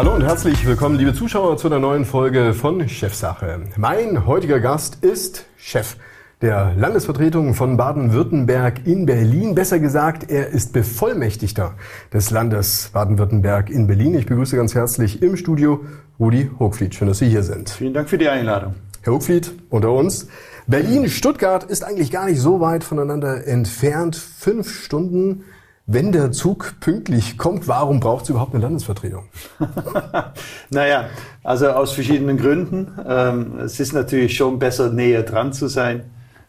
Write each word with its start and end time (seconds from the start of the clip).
Hallo 0.00 0.14
und 0.14 0.22
herzlich 0.22 0.64
willkommen, 0.64 0.96
liebe 0.96 1.12
Zuschauer, 1.12 1.58
zu 1.58 1.66
einer 1.66 1.78
neuen 1.78 2.06
Folge 2.06 2.54
von 2.54 2.88
Chefsache. 2.88 3.60
Mein 3.76 4.24
heutiger 4.24 4.58
Gast 4.58 5.04
ist 5.04 5.44
Chef 5.58 5.96
der 6.40 6.72
Landesvertretung 6.74 7.52
von 7.52 7.76
Baden-Württemberg 7.76 8.86
in 8.86 9.04
Berlin. 9.04 9.54
Besser 9.54 9.78
gesagt, 9.78 10.30
er 10.30 10.48
ist 10.48 10.72
Bevollmächtigter 10.72 11.74
des 12.14 12.30
Landes 12.30 12.88
Baden-Württemberg 12.94 13.68
in 13.68 13.86
Berlin. 13.86 14.14
Ich 14.14 14.24
begrüße 14.24 14.56
ganz 14.56 14.74
herzlich 14.74 15.20
im 15.20 15.36
Studio 15.36 15.84
Rudi 16.18 16.50
Hochfried. 16.58 16.94
Schön, 16.94 17.08
dass 17.08 17.18
Sie 17.18 17.28
hier 17.28 17.42
sind. 17.42 17.68
Vielen 17.68 17.92
Dank 17.92 18.08
für 18.08 18.16
die 18.16 18.30
Einladung. 18.30 18.76
Herr 19.02 19.12
Hochfried, 19.12 19.52
unter 19.68 19.92
uns. 19.92 20.28
Berlin-Stuttgart 20.66 21.64
ist 21.64 21.84
eigentlich 21.84 22.10
gar 22.10 22.24
nicht 22.24 22.40
so 22.40 22.60
weit 22.60 22.84
voneinander 22.84 23.46
entfernt. 23.46 24.16
Fünf 24.16 24.70
Stunden 24.70 25.44
wenn 25.92 26.12
der 26.12 26.30
Zug 26.30 26.74
pünktlich 26.78 27.36
kommt, 27.36 27.66
warum 27.66 27.98
braucht 27.98 28.22
es 28.24 28.30
überhaupt 28.30 28.54
eine 28.54 28.62
Landesvertretung? 28.62 29.24
naja, 30.70 31.08
also 31.42 31.68
aus 31.70 31.92
verschiedenen 31.92 32.36
Gründen. 32.36 32.92
Ähm, 33.04 33.58
es 33.58 33.80
ist 33.80 33.92
natürlich 33.92 34.36
schon 34.36 34.60
besser, 34.60 34.90
näher 34.90 35.24
dran 35.24 35.52
zu 35.52 35.66
sein, 35.66 36.04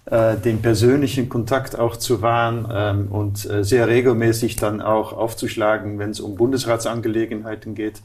äh, 0.05 0.35
den 0.37 0.61
persönlichen 0.61 1.27
Kontakt 1.27 1.77
auch 1.79 1.97
zu 1.97 2.21
wahren 2.21 2.67
ähm, 2.71 3.07
und 3.07 3.49
äh, 3.49 3.63
sehr 3.63 3.87
regelmäßig 3.87 4.57
dann 4.57 4.79
auch 4.79 5.11
aufzuschlagen, 5.13 5.97
wenn 5.97 6.11
es 6.11 6.19
um 6.19 6.35
Bundesratsangelegenheiten 6.35 7.73
geht, 7.73 8.03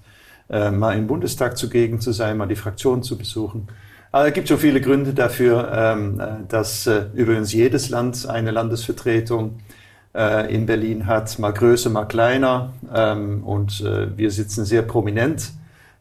äh, 0.48 0.70
mal 0.70 0.96
im 0.96 1.06
Bundestag 1.06 1.58
zugegen 1.58 2.00
zu 2.00 2.12
sein, 2.12 2.38
mal 2.38 2.48
die 2.48 2.56
Fraktion 2.56 3.02
zu 3.02 3.18
besuchen. 3.18 3.68
Aber 4.10 4.28
es 4.28 4.32
gibt 4.32 4.48
schon 4.48 4.58
viele 4.58 4.80
Gründe 4.80 5.12
dafür, 5.12 5.70
ähm, 5.70 6.18
äh, 6.18 6.26
dass 6.48 6.88
übrigens 7.14 7.52
jedes 7.52 7.90
Land 7.90 8.26
eine 8.26 8.52
Landesvertretung 8.52 9.58
in 10.52 10.66
Berlin 10.66 11.06
hat, 11.06 11.38
mal 11.38 11.52
größer, 11.52 11.90
mal 11.90 12.06
kleiner. 12.06 12.72
Ähm, 12.94 13.44
und 13.44 13.80
äh, 13.80 14.16
wir 14.16 14.30
sitzen 14.30 14.64
sehr 14.64 14.82
prominent 14.82 15.52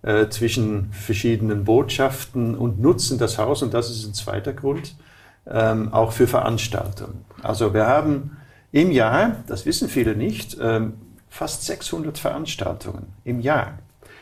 äh, 0.03 0.29
zwischen 0.29 0.91
verschiedenen 0.91 1.65
Botschaften 1.65 2.55
und 2.55 2.79
nutzen 2.79 3.17
das 3.17 3.37
Haus, 3.37 3.63
und 3.63 3.73
das 3.73 3.89
ist 3.89 4.05
ein 4.05 4.13
zweiter 4.13 4.53
Grund, 4.53 4.95
ähm, 5.47 5.93
auch 5.93 6.11
für 6.11 6.27
Veranstaltungen. 6.27 7.25
Also 7.41 7.73
wir 7.73 7.87
haben 7.87 8.37
im 8.71 8.91
Jahr, 8.91 9.37
das 9.47 9.65
wissen 9.65 9.89
viele 9.89 10.15
nicht, 10.15 10.57
ähm, 10.61 10.93
fast 11.29 11.65
600 11.65 12.17
Veranstaltungen 12.17 13.07
im 13.23 13.39
Jahr. 13.39 13.79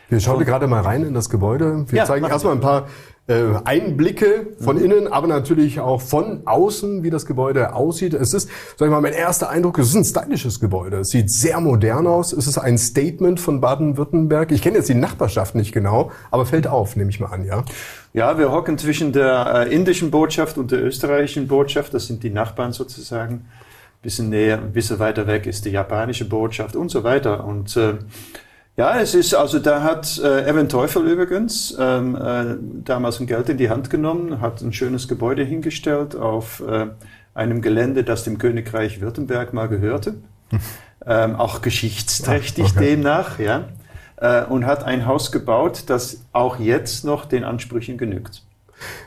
Wir 0.08 0.20
schauen 0.20 0.44
gerade 0.44 0.66
mal 0.66 0.82
rein 0.82 1.02
in 1.02 1.14
das 1.14 1.30
Gebäude. 1.30 1.86
Wir 1.88 1.98
ja, 1.98 2.04
zeigen 2.04 2.26
erstmal 2.26 2.54
ein 2.54 2.60
paar 2.60 2.82
äh, 2.82 2.86
Einblicke 3.26 4.48
von 4.60 4.76
mhm. 4.76 4.84
innen, 4.84 5.08
aber 5.08 5.26
natürlich 5.26 5.80
auch 5.80 6.02
von 6.02 6.42
außen, 6.44 7.02
wie 7.02 7.08
das 7.08 7.24
Gebäude 7.24 7.74
aussieht. 7.74 8.12
Es 8.12 8.34
ist, 8.34 8.50
sag 8.76 8.86
ich 8.86 8.90
mal, 8.90 9.00
mein 9.00 9.14
erster 9.14 9.48
Eindruck, 9.48 9.78
es 9.78 9.88
ist 9.88 9.94
ein 9.94 10.04
stylisches 10.04 10.60
Gebäude. 10.60 10.98
Es 10.98 11.08
sieht 11.08 11.30
sehr 11.30 11.58
modern 11.60 12.06
aus. 12.06 12.34
Es 12.34 12.46
ist 12.46 12.58
ein 12.58 12.76
Statement 12.76 13.40
von 13.40 13.62
Baden-Württemberg. 13.62 14.52
Ich 14.52 14.60
kenne 14.60 14.76
jetzt 14.76 14.90
die 14.90 14.94
Nachbarschaft 14.94 15.54
nicht 15.54 15.72
genau, 15.72 16.12
aber 16.30 16.44
fällt 16.44 16.66
auf, 16.66 16.96
nehme 16.96 17.08
ich 17.08 17.18
mal 17.18 17.28
an, 17.28 17.46
ja? 17.46 17.64
Ja, 18.12 18.38
wir 18.38 18.52
hocken 18.52 18.76
zwischen 18.76 19.12
der 19.12 19.66
äh, 19.68 19.74
indischen 19.74 20.10
Botschaft 20.10 20.58
und 20.58 20.70
der 20.70 20.84
österreichischen 20.84 21.48
Botschaft. 21.48 21.94
Das 21.94 22.06
sind 22.06 22.22
die 22.22 22.30
Nachbarn 22.30 22.72
sozusagen. 22.72 23.34
Ein 23.34 24.02
bisschen 24.02 24.28
näher, 24.28 24.58
ein 24.58 24.72
bisschen 24.72 24.98
weiter 24.98 25.26
weg 25.26 25.46
ist 25.46 25.64
die 25.64 25.70
japanische 25.70 26.28
Botschaft 26.28 26.76
und 26.76 26.90
so 26.90 27.04
weiter. 27.04 27.44
Und 27.44 27.74
äh, 27.78 27.94
ja, 28.76 28.98
es 28.98 29.14
ist, 29.14 29.34
also 29.34 29.60
da 29.60 29.82
hat 29.82 30.18
äh, 30.18 30.48
Evan 30.48 30.68
Teufel 30.68 31.06
übrigens 31.06 31.76
ähm, 31.78 32.16
äh, 32.16 32.56
damals 32.84 33.20
ein 33.20 33.26
Geld 33.26 33.48
in 33.48 33.56
die 33.56 33.70
Hand 33.70 33.88
genommen, 33.88 34.40
hat 34.40 34.62
ein 34.62 34.72
schönes 34.72 35.06
Gebäude 35.06 35.44
hingestellt 35.44 36.16
auf 36.16 36.60
äh, 36.66 36.88
einem 37.34 37.62
Gelände, 37.62 38.02
das 38.02 38.24
dem 38.24 38.38
Königreich 38.38 39.00
Württemberg 39.00 39.52
mal 39.52 39.68
gehörte. 39.68 40.14
ähm, 41.06 41.36
auch 41.36 41.62
geschichtsträchtig 41.62 42.72
okay. 42.72 42.96
demnach, 42.96 43.38
ja. 43.38 43.68
Äh, 44.16 44.44
und 44.44 44.66
hat 44.66 44.84
ein 44.84 45.06
Haus 45.06 45.30
gebaut, 45.30 45.84
das 45.86 46.24
auch 46.32 46.58
jetzt 46.58 47.04
noch 47.04 47.26
den 47.26 47.44
Ansprüchen 47.44 47.96
genügt. 47.96 48.42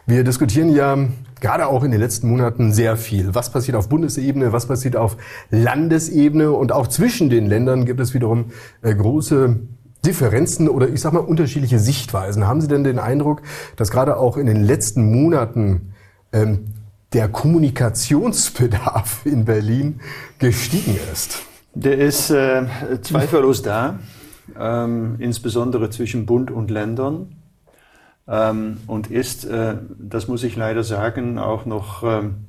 Wir 0.06 0.24
diskutieren 0.24 0.74
ja 0.74 0.98
gerade 1.40 1.68
auch 1.68 1.84
in 1.84 1.92
den 1.92 2.00
letzten 2.00 2.30
Monaten 2.30 2.74
sehr 2.74 2.98
viel. 2.98 3.36
Was 3.36 3.52
passiert 3.52 3.78
auf 3.78 3.90
Bundesebene, 3.90 4.54
was 4.54 4.68
passiert 4.68 4.96
auf 4.96 5.18
Landesebene 5.50 6.52
und 6.52 6.72
auch 6.72 6.88
zwischen 6.88 7.30
den 7.30 7.48
Ländern 7.48 7.86
gibt 7.86 8.00
es 8.00 8.14
wiederum 8.14 8.46
äh, 8.82 8.94
große 8.94 9.60
Differenzen 10.06 10.70
oder 10.70 10.88
ich 10.90 11.02
sag 11.02 11.14
mal 11.14 11.20
unterschiedliche 11.20 11.80
Sichtweisen. 11.80 12.48
Haben 12.48 12.62
Sie 12.62 12.68
denn 12.68 12.84
den 12.84 13.00
Eindruck, 13.00 13.42
dass 13.76 13.92
gerade 13.92 14.18
auch 14.18 14.38
in 14.38 14.46
den 14.46 14.64
letzten 14.64 15.12
Monaten 15.12 15.94
ähm, 16.32 16.68
der 17.14 17.28
Kommunikationsbedarf 17.28 19.22
in 19.26 19.46
Berlin 19.46 20.00
gestiegen 20.40 20.98
ist? 21.12 21.44
Der 21.74 21.98
ist 21.98 22.32
äh, 22.32 22.66
zweifellos 23.02 23.62
da, 23.62 24.00
ähm, 24.60 25.16
insbesondere 25.20 25.90
zwischen 25.90 26.26
Bund 26.26 26.50
und 26.50 26.72
Ländern 26.72 27.36
ähm, 28.28 28.78
und 28.88 29.10
ist, 29.10 29.46
äh, 29.46 29.76
das 29.98 30.28
muss 30.28 30.44
ich 30.44 30.56
leider 30.56 30.84
sagen, 30.84 31.40
auch 31.40 31.66
noch 31.66 32.04
ähm, 32.04 32.46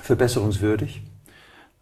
verbesserungswürdig. 0.00 1.02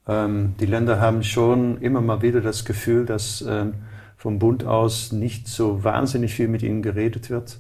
Ähm, 0.09 0.55
die 0.59 0.67
Länder 0.67 1.01
haben 1.01 1.23
schon 1.23 1.81
immer 1.81 2.01
mal 2.01 2.23
wieder 2.23 2.41
das 2.41 2.65
Gefühl, 2.65 3.07
dass 3.07 3.45
ähm, 3.47 3.75
vom 4.17 4.39
Bund 4.39 4.65
aus 4.65 5.13
nicht 5.13 5.49
so 5.49 5.85
wahnsinnig 5.85 6.35
viel 6.35 6.49
mit 6.49 6.63
ihnen 6.63 6.83
geredet 6.83 7.31
wird. 7.31 7.59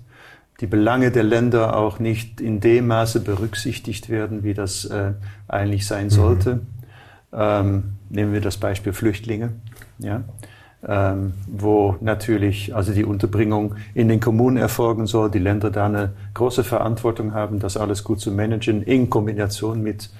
Die 0.60 0.66
Belange 0.66 1.10
der 1.10 1.24
Länder 1.24 1.76
auch 1.76 1.98
nicht 1.98 2.40
in 2.40 2.60
dem 2.60 2.86
Maße 2.86 3.20
berücksichtigt 3.20 4.08
werden, 4.08 4.44
wie 4.44 4.54
das 4.54 4.84
äh, 4.84 5.12
eigentlich 5.48 5.86
sein 5.86 6.10
sollte. 6.10 6.60
Mhm. 7.32 7.94
Nehmen 8.10 8.34
wir 8.34 8.42
das 8.42 8.58
Beispiel 8.58 8.92
Flüchtlinge. 8.92 9.54
Ja? 9.98 10.22
Ähm, 10.86 11.34
wo 11.46 11.96
natürlich 12.00 12.74
also 12.74 12.92
die 12.92 13.04
Unterbringung 13.04 13.76
in 13.94 14.08
den 14.08 14.20
Kommunen 14.20 14.56
erfolgen 14.56 15.06
soll, 15.06 15.30
die 15.30 15.38
Länder 15.38 15.70
da 15.70 15.86
eine 15.86 16.12
große 16.34 16.64
Verantwortung 16.64 17.34
haben, 17.34 17.60
das 17.60 17.76
alles 17.76 18.02
gut 18.04 18.20
zu 18.20 18.32
managen 18.32 18.82
in 18.82 19.08
Kombination 19.08 19.82
mit 19.82 20.10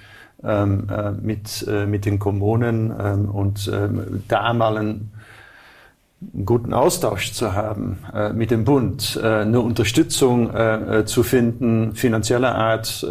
ähm, 0.43 0.87
äh, 0.89 1.11
mit, 1.11 1.65
äh, 1.69 1.85
mit 1.85 2.05
den 2.05 2.19
Kommunen 2.19 2.93
ähm, 2.99 3.29
und 3.29 3.71
ähm, 3.73 4.23
da 4.27 4.53
mal 4.53 4.77
einen 4.77 5.11
guten 6.45 6.73
Austausch 6.73 7.33
zu 7.33 7.53
haben 7.53 7.99
äh, 8.13 8.33
mit 8.33 8.51
dem 8.51 8.65
Bund, 8.65 9.19
äh, 9.21 9.25
eine 9.25 9.61
Unterstützung 9.61 10.53
äh, 10.53 10.99
äh, 10.99 11.05
zu 11.05 11.23
finden, 11.23 11.95
finanzieller 11.95 12.55
Art, 12.55 13.05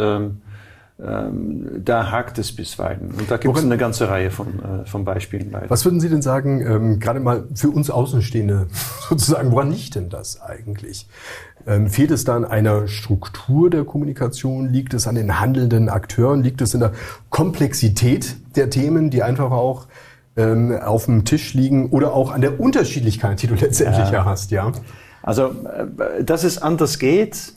ähm, 1.04 1.82
da 1.84 2.10
hakt 2.10 2.38
es 2.38 2.54
bisweilen. 2.54 3.12
Und 3.18 3.30
da 3.30 3.36
gibt 3.36 3.56
es 3.56 3.64
eine 3.64 3.76
ganze 3.76 4.08
Reihe 4.08 4.30
von, 4.30 4.46
äh, 4.60 4.86
von 4.86 5.04
Beispielen 5.04 5.50
leider. 5.50 5.68
Was 5.68 5.84
würden 5.84 6.00
Sie 6.00 6.08
denn 6.08 6.22
sagen, 6.22 6.60
ähm, 6.60 7.00
gerade 7.00 7.20
mal 7.20 7.44
für 7.54 7.70
uns 7.70 7.90
Außenstehende 7.90 8.68
sozusagen, 9.08 9.50
woran 9.50 9.70
liegt 9.70 9.94
denn 9.96 10.08
das 10.08 10.40
eigentlich? 10.40 11.08
Ähm, 11.66 11.88
fehlt 11.88 12.10
es 12.10 12.24
da 12.24 12.36
an 12.36 12.44
einer 12.44 12.86
Struktur 12.88 13.70
der 13.70 13.84
Kommunikation? 13.84 14.68
Liegt 14.70 14.94
es 14.94 15.06
an 15.06 15.14
den 15.14 15.40
handelnden 15.40 15.88
Akteuren? 15.88 16.42
Liegt 16.42 16.60
es 16.60 16.74
in 16.74 16.80
der 16.80 16.92
Komplexität 17.30 18.36
der 18.56 18.70
Themen, 18.70 19.10
die 19.10 19.22
einfach 19.22 19.50
auch 19.50 19.86
ähm, 20.36 20.78
auf 20.80 21.06
dem 21.06 21.24
Tisch 21.24 21.54
liegen 21.54 21.90
oder 21.90 22.14
auch 22.14 22.30
an 22.30 22.40
der 22.40 22.60
Unterschiedlichkeit, 22.60 23.42
die 23.42 23.48
du 23.48 23.54
letztendlich 23.54 24.06
ja, 24.06 24.12
ja 24.12 24.24
hast, 24.24 24.50
ja? 24.50 24.72
Also, 25.22 25.46
äh, 25.46 26.24
dass 26.24 26.44
es 26.44 26.60
anders 26.60 26.98
geht, 26.98 27.54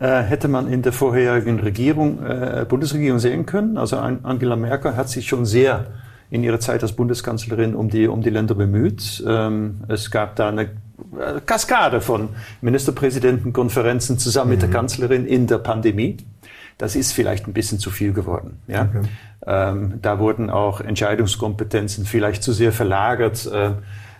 äh, 0.00 0.22
hätte 0.22 0.48
man 0.48 0.70
in 0.72 0.82
der 0.82 0.92
vorherigen 0.92 1.58
Regierung, 1.60 2.24
äh, 2.24 2.64
Bundesregierung 2.68 3.18
sehen 3.18 3.46
können. 3.46 3.76
Also 3.76 3.96
Angela 3.96 4.56
Merkel 4.56 4.96
hat 4.96 5.08
sich 5.08 5.28
schon 5.28 5.44
sehr 5.44 5.86
in 6.30 6.44
ihrer 6.44 6.60
Zeit 6.60 6.82
als 6.82 6.92
Bundeskanzlerin 6.92 7.74
um 7.74 7.88
die, 7.88 8.06
um 8.06 8.22
die 8.22 8.30
Länder 8.30 8.54
bemüht. 8.54 9.24
Ähm, 9.26 9.80
es 9.88 10.10
gab 10.10 10.36
da 10.36 10.48
eine 10.48 10.62
äh, 10.62 11.40
Kaskade 11.44 12.00
von 12.00 12.28
Ministerpräsidentenkonferenzen 12.60 14.18
zusammen 14.18 14.50
mhm. 14.50 14.54
mit 14.54 14.62
der 14.62 14.68
mhm. 14.68 14.74
Kanzlerin 14.74 15.26
in 15.26 15.46
der 15.46 15.58
Pandemie. 15.58 16.18
Das 16.76 16.94
ist 16.94 17.12
vielleicht 17.12 17.48
ein 17.48 17.52
bisschen 17.52 17.78
zu 17.80 17.90
viel 17.90 18.12
geworden. 18.12 18.60
Ja? 18.68 18.82
Okay. 18.82 19.08
Ähm, 19.46 19.94
da 20.00 20.18
wurden 20.20 20.50
auch 20.50 20.80
Entscheidungskompetenzen 20.80 22.04
vielleicht 22.04 22.42
zu 22.42 22.52
sehr 22.52 22.72
verlagert. 22.72 23.46
Äh, 23.46 23.68
äh, 23.68 23.72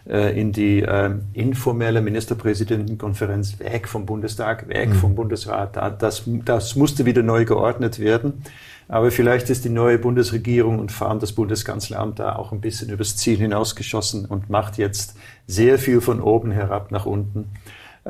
in 0.09 0.53
die 0.53 0.83
äh, 0.83 1.11
informelle 1.35 2.01
Ministerpräsidentenkonferenz, 2.01 3.59
weg 3.61 3.89
vom 3.89 4.07
Bundestag, 4.07 4.69
weg 4.69 4.89
mhm. 4.89 4.95
vom 4.95 5.15
Bundesrat. 5.15 5.77
Das, 6.01 6.23
das 6.45 6.77
musste 6.77 7.05
wieder 7.05 7.23
neu 7.23 7.45
geordnet 7.45 7.99
werden. 7.99 8.43
Aber 8.89 9.11
vielleicht 9.11 9.51
ist 9.51 9.67
die 9.67 9.71
neue 9.71 9.99
Bundesregierung 9.99 10.79
und 10.79 10.91
vor 10.91 11.11
allem 11.11 11.19
das 11.21 11.33
Bundeskanzleramt 11.33 12.19
da 12.19 12.37
auch 12.37 12.53
ein 12.53 12.63
bisschen 12.63 12.89
übers 12.89 13.17
Ziel 13.17 13.37
hinausgeschossen 13.37 14.25
und 14.25 14.49
macht 14.49 14.79
jetzt 14.79 15.15
sehr 15.47 15.79
viel 15.79 16.01
von 16.01 16.23
oben 16.23 16.51
herab 16.53 16.91
nach 16.91 17.05
unten. 17.05 17.51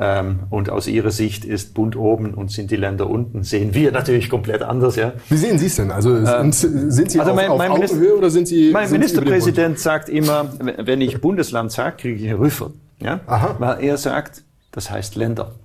Ähm, 0.01 0.39
und 0.49 0.69
aus 0.69 0.87
Ihrer 0.87 1.11
Sicht 1.11 1.43
ist 1.43 1.73
Bund 1.73 1.97
oben 1.97 2.33
und 2.33 2.51
sind 2.51 2.71
die 2.71 2.77
Länder 2.77 3.09
unten. 3.09 3.43
Sehen 3.43 3.73
wir 3.73 3.91
natürlich 3.91 4.29
komplett 4.29 4.61
anders, 4.61 4.95
ja. 4.95 5.11
Wie 5.27 5.35
sehen 5.35 5.59
Sie 5.59 5.65
es 5.65 5.75
denn? 5.75 5.91
Also 5.91 6.15
ähm, 6.15 6.53
sind 6.53 7.11
Sie 7.11 7.19
also 7.19 7.33
mein, 7.33 7.49
auf, 7.49 7.57
mein 7.57 7.71
auf 7.71 7.79
Augenhöhe 7.79 8.15
oder 8.15 8.29
sind 8.29 8.47
Sie? 8.47 8.71
Mein 8.71 8.87
sind 8.87 8.99
Ministerpräsident 8.99 9.77
Sie 9.77 9.83
sagt 9.83 10.07
immer, 10.07 10.53
wenn 10.77 11.01
ich 11.01 11.19
Bundesland 11.19 11.73
sage, 11.73 11.97
kriege 11.97 12.23
ich 12.23 12.29
einen 12.29 12.39
Rüffel, 12.39 12.71
ja, 12.99 13.19
Aha. 13.27 13.57
weil 13.59 13.83
er 13.83 13.97
sagt, 13.97 14.43
das 14.71 14.89
heißt 14.89 15.17
Länder, 15.17 15.55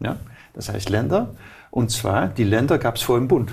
ja, 0.00 0.16
das 0.54 0.70
heißt 0.70 0.88
Länder. 0.88 1.34
Und 1.70 1.90
zwar 1.90 2.28
die 2.28 2.44
Länder 2.44 2.78
gab 2.78 2.96
es 2.96 3.02
vor 3.02 3.18
dem 3.18 3.28
Bund. 3.28 3.52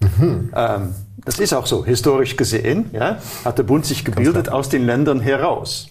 Mhm. 0.00 0.50
Ähm, 0.56 0.94
das 1.26 1.38
ist 1.40 1.52
auch 1.52 1.66
so 1.66 1.84
historisch 1.84 2.36
gesehen, 2.36 2.86
ja, 2.92 3.18
hat 3.44 3.58
der 3.58 3.64
Bund 3.64 3.84
sich 3.84 4.02
gebildet 4.02 4.48
aus 4.48 4.70
den 4.70 4.86
Ländern 4.86 5.20
heraus, 5.20 5.90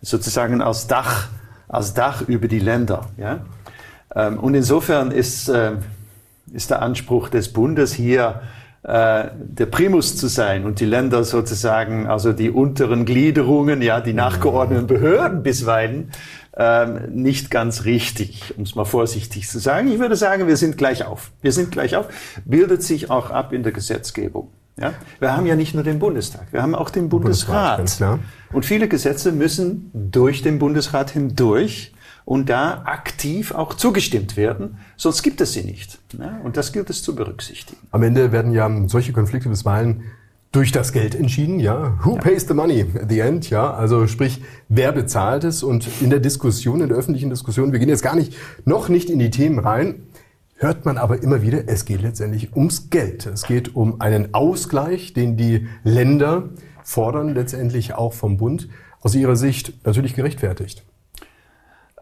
sozusagen 0.00 0.62
als 0.62 0.86
Dach 0.86 1.28
als 1.68 1.94
Dach 1.94 2.22
über 2.22 2.48
die 2.48 2.58
Länder. 2.58 3.06
Ja? 3.16 3.40
Ähm, 4.14 4.38
und 4.38 4.54
insofern 4.54 5.10
ist, 5.10 5.48
äh, 5.48 5.72
ist 6.52 6.70
der 6.70 6.82
Anspruch 6.82 7.28
des 7.28 7.52
Bundes 7.52 7.92
hier, 7.92 8.40
äh, 8.82 9.30
der 9.34 9.66
Primus 9.66 10.16
zu 10.16 10.28
sein 10.28 10.64
und 10.64 10.78
die 10.78 10.84
Länder 10.84 11.24
sozusagen, 11.24 12.06
also 12.06 12.32
die 12.32 12.50
unteren 12.50 13.04
Gliederungen, 13.04 13.82
ja, 13.82 14.00
die 14.00 14.12
nachgeordneten 14.12 14.86
Behörden 14.86 15.42
bisweilen, 15.42 16.12
ähm, 16.56 17.00
nicht 17.10 17.50
ganz 17.50 17.84
richtig, 17.84 18.54
um 18.56 18.62
es 18.62 18.74
mal 18.74 18.84
vorsichtig 18.84 19.48
zu 19.48 19.58
sagen. 19.58 19.90
Ich 19.92 19.98
würde 19.98 20.16
sagen, 20.16 20.46
wir 20.46 20.56
sind 20.56 20.78
gleich 20.78 21.04
auf. 21.04 21.32
Wir 21.42 21.52
sind 21.52 21.72
gleich 21.72 21.96
auf, 21.96 22.06
bildet 22.44 22.82
sich 22.82 23.10
auch 23.10 23.30
ab 23.30 23.52
in 23.52 23.62
der 23.62 23.72
Gesetzgebung. 23.72 24.52
Ja? 24.78 24.92
Wir 25.18 25.36
haben 25.36 25.46
ja 25.46 25.56
nicht 25.56 25.74
nur 25.74 25.84
den 25.84 25.98
Bundestag, 25.98 26.52
wir 26.52 26.62
haben 26.62 26.74
auch 26.74 26.90
den 26.90 27.08
Bundesrat. 27.08 27.78
Bundesrat 27.78 28.20
und 28.52 28.64
viele 28.64 28.88
Gesetze 28.88 29.32
müssen 29.32 29.90
durch 29.94 30.42
den 30.42 30.58
Bundesrat 30.58 31.10
hindurch 31.10 31.92
und 32.26 32.50
da 32.50 32.82
aktiv 32.84 33.52
auch 33.52 33.74
zugestimmt 33.74 34.36
werden, 34.36 34.78
sonst 34.96 35.22
gibt 35.22 35.40
es 35.40 35.52
sie 35.52 35.62
nicht. 35.62 35.98
Ja? 36.18 36.40
Und 36.44 36.56
das 36.56 36.72
gilt 36.72 36.90
es 36.90 37.02
zu 37.02 37.14
berücksichtigen. 37.14 37.80
Am 37.90 38.02
Ende 38.02 38.32
werden 38.32 38.52
ja 38.52 38.70
solche 38.86 39.12
Konflikte 39.12 39.48
bisweilen 39.48 40.02
durch 40.52 40.72
das 40.72 40.92
Geld 40.92 41.14
entschieden, 41.14 41.60
ja. 41.60 41.98
Who 42.02 42.14
ja. 42.14 42.20
pays 42.20 42.48
the 42.48 42.54
money 42.54 42.86
at 42.94 43.10
the 43.10 43.20
end, 43.20 43.50
ja. 43.50 43.74
Also 43.74 44.06
sprich, 44.06 44.42
wer 44.68 44.90
bezahlt 44.92 45.44
es? 45.44 45.62
Und 45.62 45.86
in 46.00 46.08
der 46.08 46.18
Diskussion, 46.18 46.80
in 46.80 46.88
der 46.88 46.96
öffentlichen 46.96 47.30
Diskussion, 47.30 47.72
wir 47.72 47.78
gehen 47.78 47.90
jetzt 47.90 48.02
gar 48.02 48.16
nicht, 48.16 48.34
noch 48.64 48.88
nicht 48.88 49.10
in 49.10 49.18
die 49.18 49.30
Themen 49.30 49.58
rein, 49.58 50.05
hört 50.56 50.84
man 50.84 50.98
aber 50.98 51.22
immer 51.22 51.42
wieder, 51.42 51.68
es 51.68 51.84
geht 51.84 52.02
letztendlich 52.02 52.56
ums 52.56 52.90
Geld. 52.90 53.26
Es 53.26 53.44
geht 53.44 53.74
um 53.74 54.00
einen 54.00 54.34
Ausgleich, 54.34 55.12
den 55.12 55.36
die 55.36 55.68
Länder 55.84 56.50
fordern, 56.82 57.34
letztendlich 57.34 57.94
auch 57.94 58.12
vom 58.12 58.36
Bund, 58.36 58.68
aus 59.00 59.14
ihrer 59.14 59.36
Sicht 59.36 59.84
natürlich 59.84 60.14
gerechtfertigt. 60.14 60.84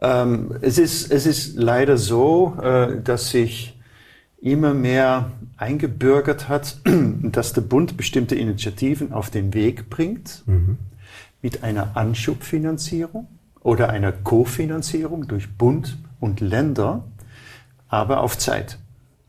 Ähm, 0.01 0.55
es, 0.61 0.77
ist, 0.77 1.11
es 1.11 1.25
ist 1.25 1.55
leider 1.55 1.97
so, 1.97 2.57
äh, 2.61 3.01
dass 3.01 3.29
sich 3.29 3.79
immer 4.41 4.73
mehr 4.73 5.31
eingebürgert 5.57 6.49
hat, 6.49 6.79
dass 7.21 7.53
der 7.53 7.61
Bund 7.61 7.97
bestimmte 7.97 8.35
Initiativen 8.35 9.11
auf 9.11 9.29
den 9.29 9.53
Weg 9.53 9.89
bringt 9.89 10.43
mhm. 10.45 10.77
mit 11.41 11.63
einer 11.63 11.95
Anschubfinanzierung 11.97 13.27
oder 13.61 13.89
einer 13.89 14.11
Kofinanzierung 14.11 15.27
durch 15.27 15.57
Bund 15.57 15.97
und 16.19 16.41
Länder 16.41 17.03
aber 17.87 18.21
auf 18.21 18.37
Zeit. 18.37 18.77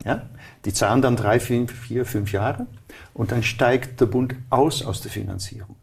Ja? 0.05 0.23
Die 0.65 0.73
zahlen 0.73 1.03
dann 1.03 1.17
drei, 1.17 1.41
vier, 1.41 1.69
vier, 1.69 2.05
fünf 2.05 2.33
Jahre 2.33 2.67
und 3.15 3.33
dann 3.33 3.43
steigt 3.43 4.01
der 4.01 4.07
Bund 4.07 4.35
aus 4.51 4.85
aus 4.85 5.01
der 5.01 5.11
Finanzierung. 5.11 5.77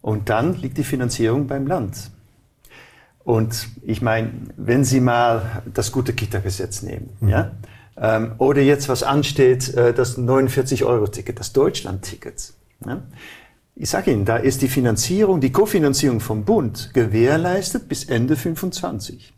Und 0.00 0.28
dann 0.28 0.54
liegt 0.54 0.78
die 0.78 0.84
Finanzierung 0.84 1.46
beim 1.46 1.66
Land. 1.66 2.10
Und 3.24 3.68
ich 3.82 4.00
meine, 4.00 4.30
wenn 4.56 4.84
Sie 4.84 5.00
mal 5.00 5.62
das 5.74 5.92
gute 5.92 6.14
Kita-Gesetz 6.14 6.82
nehmen, 6.82 7.10
mhm. 7.20 7.28
ja, 7.28 7.50
ähm, 7.96 8.32
oder 8.38 8.62
jetzt 8.62 8.88
was 8.88 9.02
ansteht, 9.02 9.74
äh, 9.74 9.92
das 9.92 10.16
49-Euro-Ticket, 10.16 11.38
das 11.38 11.52
Deutschland-Ticket. 11.52 12.54
Ja, 12.86 13.02
ich 13.74 13.90
sage 13.90 14.12
Ihnen, 14.12 14.24
da 14.24 14.36
ist 14.36 14.62
die 14.62 14.68
Finanzierung, 14.68 15.40
die 15.40 15.52
Kofinanzierung 15.52 16.20
vom 16.20 16.44
Bund 16.44 16.90
gewährleistet 16.94 17.88
bis 17.88 18.04
Ende 18.04 18.36
25. 18.36 19.32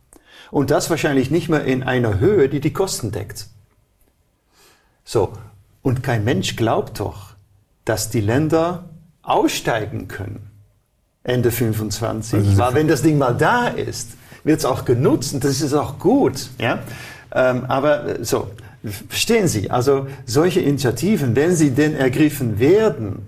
Und 0.51 0.71
das 0.71 0.91
wahrscheinlich 0.91 1.31
nicht 1.31 1.49
mehr 1.49 1.65
in 1.65 1.83
einer 1.83 2.19
Höhe, 2.19 2.49
die 2.49 2.61
die 2.61 2.73
Kosten 2.73 3.13
deckt. 3.13 3.47
So. 5.05 5.33
Und 5.83 6.03
kein 6.03 6.25
Mensch 6.25 6.57
glaubt 6.57 7.01
doch, 7.01 7.35
dass 7.85 8.11
die 8.11 8.21
Länder 8.21 8.91
aussteigen 9.23 10.09
können. 10.09 10.51
Ende 11.23 11.51
25. 11.51 12.39
Also 12.39 12.59
Weil 12.59 12.75
wenn 12.75 12.89
das 12.89 13.03
Ding 13.03 13.19
mal 13.19 13.35
da 13.37 13.69
ist, 13.69 14.11
wird 14.45 14.59
es 14.59 14.65
auch 14.65 14.85
genutzt 14.85 15.35
und 15.35 15.45
das 15.45 15.61
ist 15.61 15.75
auch 15.75 15.99
gut. 15.99 16.51
Ja? 16.59 16.81
Ähm, 17.33 17.65
aber 17.67 18.25
so, 18.25 18.51
verstehen 19.09 19.49
Sie, 19.49 19.71
also 19.71 20.07
solche 20.25 20.61
Initiativen, 20.61 21.37
wenn 21.37 21.55
sie 21.55 21.71
denn 21.71 21.95
ergriffen 21.95 22.59
werden, 22.59 23.27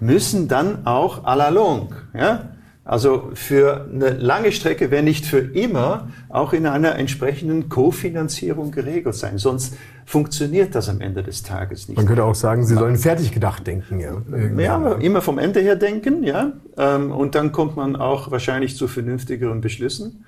müssen 0.00 0.48
dann 0.48 0.86
auch 0.86 1.24
à 1.24 1.36
la 1.36 1.48
longue, 1.48 1.96
ja, 2.14 2.48
also 2.84 3.30
für 3.34 3.86
eine 3.92 4.10
lange 4.10 4.52
Strecke, 4.52 4.90
wenn 4.90 5.04
nicht 5.04 5.26
für 5.26 5.38
immer, 5.38 6.08
auch 6.28 6.52
in 6.52 6.66
einer 6.66 6.96
entsprechenden 6.96 7.68
Kofinanzierung 7.68 8.70
geregelt 8.70 9.14
sein. 9.14 9.38
Sonst 9.38 9.76
funktioniert 10.06 10.74
das 10.74 10.88
am 10.88 11.00
Ende 11.00 11.22
des 11.22 11.42
Tages 11.42 11.88
nicht. 11.88 11.96
Man 11.96 12.06
könnte 12.06 12.24
auch 12.24 12.34
sagen, 12.34 12.64
Sie 12.64 12.74
sollen 12.74 12.96
fertig 12.96 13.32
gedacht 13.32 13.66
denken. 13.66 14.00
Ja, 14.00 14.16
ja 14.58 14.92
immer 14.94 15.20
vom 15.20 15.38
Ende 15.38 15.60
her 15.60 15.76
denken, 15.76 16.24
ja. 16.24 16.52
Ähm, 16.76 17.12
und 17.12 17.34
dann 17.34 17.52
kommt 17.52 17.76
man 17.76 17.96
auch 17.96 18.30
wahrscheinlich 18.30 18.76
zu 18.76 18.88
vernünftigeren 18.88 19.60
Beschlüssen. 19.60 20.24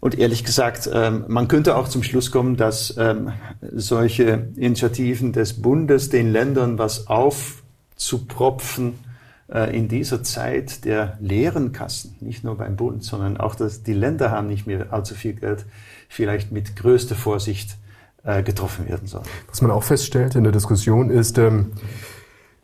Und 0.00 0.18
ehrlich 0.18 0.44
gesagt, 0.44 0.88
ähm, 0.92 1.24
man 1.28 1.48
könnte 1.48 1.76
auch 1.76 1.88
zum 1.88 2.02
Schluss 2.02 2.30
kommen, 2.30 2.56
dass 2.56 2.94
ähm, 2.98 3.32
solche 3.60 4.48
Initiativen 4.56 5.32
des 5.32 5.60
Bundes 5.60 6.10
den 6.10 6.30
Ländern 6.32 6.78
was 6.78 7.06
aufzupropfen, 7.08 8.90
äh, 8.90 9.07
in 9.48 9.88
dieser 9.88 10.22
Zeit 10.22 10.84
der 10.84 11.16
leeren 11.20 11.72
Kassen, 11.72 12.16
nicht 12.20 12.44
nur 12.44 12.58
beim 12.58 12.76
Bund, 12.76 13.02
sondern 13.02 13.38
auch 13.38 13.54
dass 13.54 13.82
die 13.82 13.94
Länder 13.94 14.30
haben 14.30 14.46
nicht 14.46 14.66
mehr 14.66 14.92
allzu 14.92 15.14
viel 15.14 15.32
Geld, 15.32 15.64
vielleicht 16.08 16.52
mit 16.52 16.76
größter 16.76 17.14
Vorsicht 17.14 17.78
äh, 18.24 18.42
getroffen 18.42 18.88
werden 18.88 19.06
soll. 19.06 19.22
Was 19.48 19.62
man 19.62 19.70
auch 19.70 19.82
feststellt 19.82 20.34
in 20.34 20.44
der 20.44 20.52
Diskussion 20.52 21.08
ist, 21.08 21.38
ähm, 21.38 21.72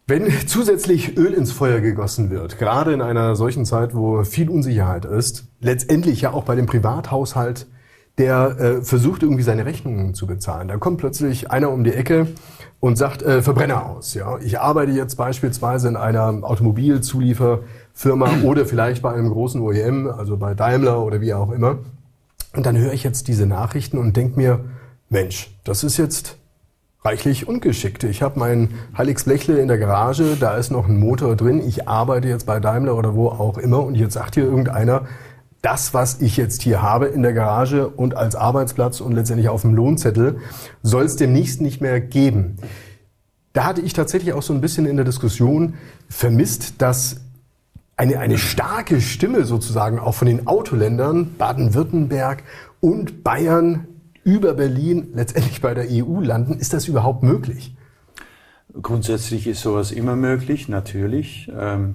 wenn 0.06 0.30
zusätzlich 0.46 1.16
Öl 1.16 1.32
ins 1.32 1.52
Feuer 1.52 1.80
gegossen 1.80 2.30
wird, 2.30 2.58
gerade 2.58 2.92
in 2.92 3.00
einer 3.00 3.36
solchen 3.36 3.64
Zeit, 3.64 3.94
wo 3.94 4.24
viel 4.24 4.50
Unsicherheit 4.50 5.04
ist, 5.04 5.46
letztendlich 5.60 6.20
ja 6.20 6.32
auch 6.32 6.44
bei 6.44 6.54
dem 6.54 6.66
Privathaushalt, 6.66 7.66
der 8.18 8.58
äh, 8.60 8.82
versucht 8.82 9.22
irgendwie 9.22 9.42
seine 9.42 9.64
Rechnungen 9.64 10.14
zu 10.14 10.26
bezahlen. 10.26 10.68
Da 10.68 10.76
kommt 10.76 10.98
plötzlich 10.98 11.50
einer 11.50 11.70
um 11.70 11.82
die 11.82 11.92
Ecke 11.92 12.28
und 12.80 12.96
sagt 12.96 13.22
äh, 13.22 13.42
Verbrenner 13.42 13.86
aus. 13.86 14.14
Ja, 14.14 14.38
ich 14.38 14.60
arbeite 14.60 14.92
jetzt 14.92 15.16
beispielsweise 15.16 15.88
in 15.88 15.96
einer 15.96 16.40
Automobilzulieferfirma 16.42 18.30
oder 18.44 18.66
vielleicht 18.66 19.02
bei 19.02 19.12
einem 19.12 19.30
großen 19.30 19.60
OEM, 19.60 20.08
also 20.08 20.36
bei 20.36 20.54
Daimler 20.54 21.02
oder 21.02 21.20
wie 21.20 21.34
auch 21.34 21.50
immer. 21.50 21.78
Und 22.54 22.66
dann 22.66 22.76
höre 22.76 22.92
ich 22.92 23.02
jetzt 23.02 23.28
diese 23.28 23.46
Nachrichten 23.46 23.98
und 23.98 24.16
denke 24.16 24.36
mir, 24.38 24.60
Mensch, 25.08 25.56
das 25.64 25.82
ist 25.84 25.96
jetzt 25.96 26.36
reichlich 27.04 27.46
ungeschickt. 27.46 28.04
Ich 28.04 28.22
habe 28.22 28.38
mein 28.38 28.70
Halix 28.96 29.24
Blechle 29.24 29.58
in 29.58 29.68
der 29.68 29.78
Garage, 29.78 30.36
da 30.38 30.56
ist 30.56 30.70
noch 30.70 30.88
ein 30.88 30.98
Motor 30.98 31.36
drin, 31.36 31.62
ich 31.66 31.86
arbeite 31.86 32.28
jetzt 32.28 32.46
bei 32.46 32.60
Daimler 32.60 32.96
oder 32.96 33.14
wo 33.14 33.28
auch 33.28 33.58
immer 33.58 33.84
und 33.84 33.94
jetzt 33.94 34.14
sagt 34.14 34.34
hier 34.34 34.44
irgendeiner, 34.44 35.02
das, 35.64 35.94
was 35.94 36.20
ich 36.20 36.36
jetzt 36.36 36.62
hier 36.62 36.82
habe 36.82 37.06
in 37.06 37.22
der 37.22 37.32
Garage 37.32 37.88
und 37.88 38.16
als 38.16 38.36
Arbeitsplatz 38.36 39.00
und 39.00 39.12
letztendlich 39.12 39.48
auf 39.48 39.62
dem 39.62 39.74
Lohnzettel, 39.74 40.38
soll 40.82 41.04
es 41.04 41.16
demnächst 41.16 41.62
nicht 41.62 41.80
mehr 41.80 42.00
geben. 42.00 42.56
Da 43.54 43.64
hatte 43.64 43.80
ich 43.80 43.94
tatsächlich 43.94 44.34
auch 44.34 44.42
so 44.42 44.52
ein 44.52 44.60
bisschen 44.60 44.84
in 44.84 44.96
der 44.96 45.06
Diskussion 45.06 45.74
vermisst, 46.08 46.82
dass 46.82 47.20
eine, 47.96 48.18
eine 48.18 48.36
starke 48.36 49.00
Stimme 49.00 49.44
sozusagen 49.44 49.98
auch 49.98 50.14
von 50.14 50.26
den 50.26 50.46
Autoländern 50.46 51.34
Baden-Württemberg 51.38 52.42
und 52.80 53.24
Bayern 53.24 53.86
über 54.22 54.52
Berlin 54.52 55.12
letztendlich 55.14 55.62
bei 55.62 55.72
der 55.72 55.86
EU 55.88 56.20
landen. 56.20 56.58
Ist 56.58 56.74
das 56.74 56.88
überhaupt 56.88 57.22
möglich? 57.22 57.74
Grundsätzlich 58.82 59.46
ist 59.46 59.62
sowas 59.62 59.92
immer 59.92 60.16
möglich, 60.16 60.68
natürlich. 60.68 61.50
Ähm 61.56 61.94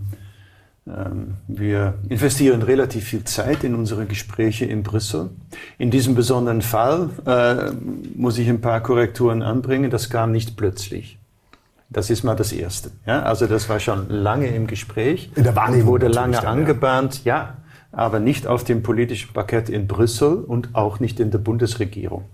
wir 1.48 1.96
investieren 2.08 2.62
relativ 2.62 3.06
viel 3.06 3.24
Zeit 3.24 3.64
in 3.64 3.76
unsere 3.76 4.06
Gespräche 4.06 4.66
in 4.66 4.84
Brüssel. 4.84 5.30
In 5.78 5.92
diesem 5.92 6.16
besonderen 6.16 6.62
Fall 6.62 7.10
äh, 7.26 7.72
muss 8.16 8.38
ich 8.38 8.50
ein 8.50 8.62
paar 8.62 8.82
Korrekturen 8.82 9.42
anbringen. 9.44 9.92
Das 9.92 10.10
kam 10.10 10.32
nicht 10.32 10.58
plötzlich. 10.58 11.20
Das 11.90 12.10
ist 12.10 12.24
mal 12.24 12.36
das 12.36 12.52
Erste. 12.52 12.92
Ja, 13.06 13.24
also 13.24 13.48
das 13.48 13.68
war 13.68 13.80
schon 13.80 14.10
lange 14.10 14.48
im 14.48 14.68
Gespräch. 14.68 15.32
In 15.36 15.44
der 15.44 15.56
Wahrnehmung 15.56 15.88
wurde 15.88 16.08
lange 16.08 16.38
dann, 16.38 16.46
angebahnt, 16.46 17.24
ja. 17.26 17.36
ja, 17.36 17.58
aber 17.92 18.20
nicht 18.20 18.46
auf 18.46 18.64
dem 18.64 18.84
politischen 18.84 19.34
Parkett 19.34 19.70
in 19.70 19.88
Brüssel 19.88 20.36
und 20.36 20.70
auch 20.74 21.00
nicht 21.00 21.20
in 21.20 21.32
der 21.32 21.40
Bundesregierung. 21.40 22.26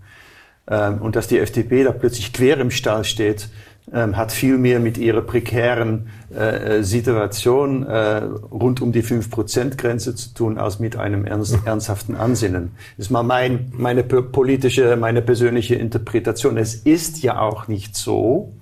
Ähm, 0.67 1.01
und 1.01 1.15
dass 1.15 1.27
die 1.27 1.39
FDP 1.39 1.83
da 1.83 1.91
plötzlich 1.91 2.33
quer 2.33 2.57
im 2.59 2.71
Stall 2.71 3.05
steht, 3.05 3.47
ähm, 3.47 3.53
hat 3.91 4.31
viel 4.31 4.57
mehr 4.57 4.79
mit 4.79 4.97
ihrer 4.97 5.21
prekären 5.21 6.09
äh, 6.33 6.81
Situation 6.81 7.85
äh, 7.85 8.23
rund 8.51 8.81
um 8.81 8.91
die 8.91 9.03
5%-Grenze 9.03 10.15
zu 10.15 10.33
tun, 10.33 10.57
als 10.57 10.79
mit 10.79 10.97
einem 10.97 11.25
ernst, 11.25 11.57
ernsthaften 11.65 12.15
Ansinnen. 12.15 12.71
Das 12.97 13.05
ist 13.05 13.11
mal 13.11 13.23
mein, 13.23 13.71
meine 13.73 14.03
politische, 14.03 14.97
meine 14.97 15.21
persönliche 15.21 15.75
Interpretation. 15.75 16.57
Es 16.57 16.73
ist 16.73 17.21
ja 17.21 17.39
auch 17.39 17.67
nicht 17.67 17.95
so. 17.95 18.53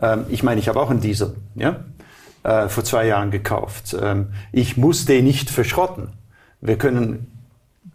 Ähm, 0.00 0.24
ich 0.28 0.42
meine, 0.42 0.60
ich 0.60 0.68
habe 0.68 0.80
auch 0.80 0.90
einen 0.90 1.00
Diesel, 1.00 1.34
ja, 1.56 1.84
äh, 2.42 2.68
vor 2.68 2.84
zwei 2.84 3.06
Jahren 3.06 3.30
gekauft. 3.30 3.96
Ähm, 4.00 4.28
ich 4.52 4.76
muss 4.76 5.04
den 5.04 5.24
nicht 5.24 5.50
verschrotten. 5.50 6.08
Wir 6.60 6.78
können 6.78 7.26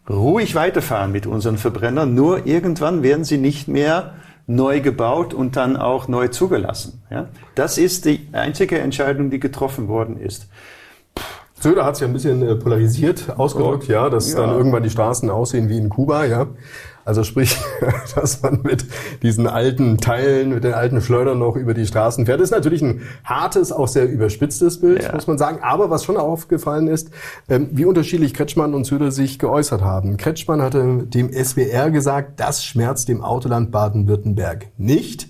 ruhig 0.10 0.56
weiterfahren 0.56 1.12
mit 1.12 1.26
unseren 1.26 1.58
Verbrennern, 1.58 2.14
nur 2.14 2.46
irgendwann 2.46 3.02
werden 3.02 3.24
sie 3.24 3.38
nicht 3.38 3.68
mehr 3.68 4.14
neu 4.48 4.82
gebaut 4.82 5.34
und 5.34 5.56
dann 5.56 5.78
auch 5.78 6.08
neu 6.08 6.28
zugelassen. 6.28 7.04
Ja? 7.10 7.30
Das 7.56 7.78
ist 7.78 8.06
die 8.06 8.28
einzige 8.32 8.80
Entscheidung, 8.80 9.30
die 9.30 9.40
getroffen 9.40 9.88
worden 9.88 10.18
ist. 10.18 10.48
Söder 11.60 11.86
hat 11.86 11.96
es 11.96 12.02
ja 12.02 12.08
ein 12.08 12.14
bisschen 12.14 12.48
äh, 12.48 12.56
polarisiert 12.56 13.38
ausgedrückt, 13.38 13.86
oh, 13.88 13.92
ja, 13.92 14.10
dass 14.10 14.32
ja. 14.34 14.40
dann 14.40 14.56
irgendwann 14.56 14.84
die 14.84 14.90
Straßen 14.90 15.30
aussehen 15.30 15.70
wie 15.70 15.78
in 15.78 15.90
Kuba, 15.90 16.26
ja. 16.26 16.48
Also 17.06 17.24
sprich, 17.24 17.56
dass 18.16 18.42
man 18.42 18.62
mit 18.64 18.86
diesen 19.22 19.48
alten 19.48 20.00
Teilen, 20.00 20.50
mit 20.50 20.64
den 20.64 20.74
alten 20.74 21.02
Schleudern 21.02 21.38
noch 21.38 21.56
über 21.56 21.76
die 21.76 21.86
Straßen 21.86 22.26
fährt. 22.26 22.40
Das 22.40 22.46
ist 22.50 22.56
natürlich 22.56 22.82
ein 22.82 23.02
hartes, 23.24 23.72
auch 23.72 23.88
sehr 23.88 24.10
überspitztes 24.10 24.82
Bild, 24.82 25.04
ja. 25.04 25.14
muss 25.14 25.28
man 25.28 25.38
sagen. 25.38 25.60
Aber 25.62 25.92
was 25.92 26.04
schon 26.04 26.18
aufgefallen 26.18 26.88
ist, 26.88 27.12
ähm, 27.48 27.70
wie 27.72 27.86
unterschiedlich 27.86 28.34
Kretschmann 28.34 28.74
und 28.74 28.86
Söder 28.86 29.12
sich 29.12 29.38
geäußert 29.38 29.82
haben. 29.82 30.18
Kretschmann 30.18 30.64
hatte 30.64 31.06
dem 31.06 31.32
SWR 31.32 31.92
gesagt, 31.92 32.40
das 32.40 32.66
schmerzt 32.66 33.08
dem 33.08 33.24
Autoland 33.24 33.72
Baden-Württemberg 33.72 34.68
nicht. 34.78 35.30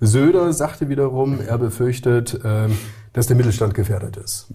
Söder 0.00 0.52
sagte 0.52 0.90
wiederum, 0.90 1.40
er 1.40 1.56
befürchtet, 1.56 2.38
ähm, 2.44 2.76
dass 3.14 3.26
der 3.26 3.36
Mittelstand 3.36 3.72
gefährdet 3.72 4.18
ist. 4.18 4.48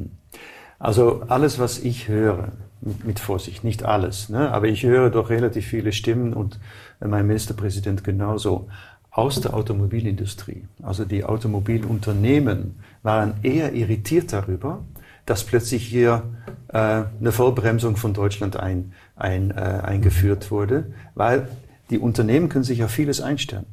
Also 0.78 1.24
alles, 1.28 1.58
was 1.58 1.80
ich 1.80 2.08
höre, 2.08 2.52
mit 2.82 3.20
Vorsicht, 3.20 3.64
nicht 3.64 3.84
alles, 3.84 4.30
ne? 4.30 4.52
aber 4.52 4.68
ich 4.68 4.84
höre 4.84 5.10
doch 5.10 5.30
relativ 5.30 5.68
viele 5.68 5.94
Stimmen 5.94 6.34
und 6.34 6.60
mein 7.00 7.28
Ministerpräsident 7.28 8.04
genauso 8.04 8.68
aus 9.12 9.42
der 9.42 9.54
Automobilindustrie. 9.54 10.66
Also 10.82 11.06
die 11.06 11.24
Automobilunternehmen 11.24 12.80
waren 13.04 13.34
eher 13.44 13.74
irritiert 13.74 14.32
darüber, 14.34 14.84
dass 15.26 15.44
plötzlich 15.44 15.86
hier 15.86 16.24
äh, 16.70 16.78
eine 16.78 17.32
Vollbremsung 17.32 17.98
von 17.98 18.14
Deutschland 18.14 18.58
ein, 18.58 18.94
ein, 19.16 19.52
äh, 19.52 19.54
eingeführt 19.54 20.50
wurde, 20.50 20.86
weil 21.14 21.50
die 21.90 22.00
Unternehmen 22.00 22.50
können 22.50 22.64
sich 22.64 22.84
auf 22.84 22.92
vieles 22.92 23.22
einstellen. 23.22 23.66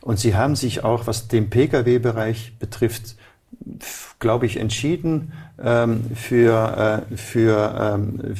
Und 0.00 0.18
sie 0.18 0.34
haben 0.34 0.56
sich 0.56 0.82
auch, 0.82 1.06
was 1.06 1.28
den 1.28 1.50
Pkw-Bereich 1.50 2.54
betrifft, 2.58 3.16
glaube 4.18 4.46
ich, 4.46 4.56
entschieden 4.56 5.32
für, 6.14 7.04
äh, 7.10 7.16
für, 7.16 7.94
ähm, 7.94 8.34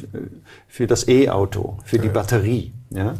für 0.68 0.86
das 0.86 1.06
E-Auto, 1.08 1.78
für 1.84 1.98
die 1.98 2.08
Batterie. 2.08 2.72
Ja? 2.90 3.14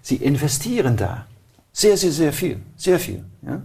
Sie 0.00 0.16
investieren 0.16 0.96
da 0.96 1.26
sehr, 1.72 1.96
sehr, 1.96 2.12
sehr 2.12 2.32
viel, 2.32 2.60
sehr 2.76 2.98
viel. 2.98 3.24
Ja? 3.42 3.62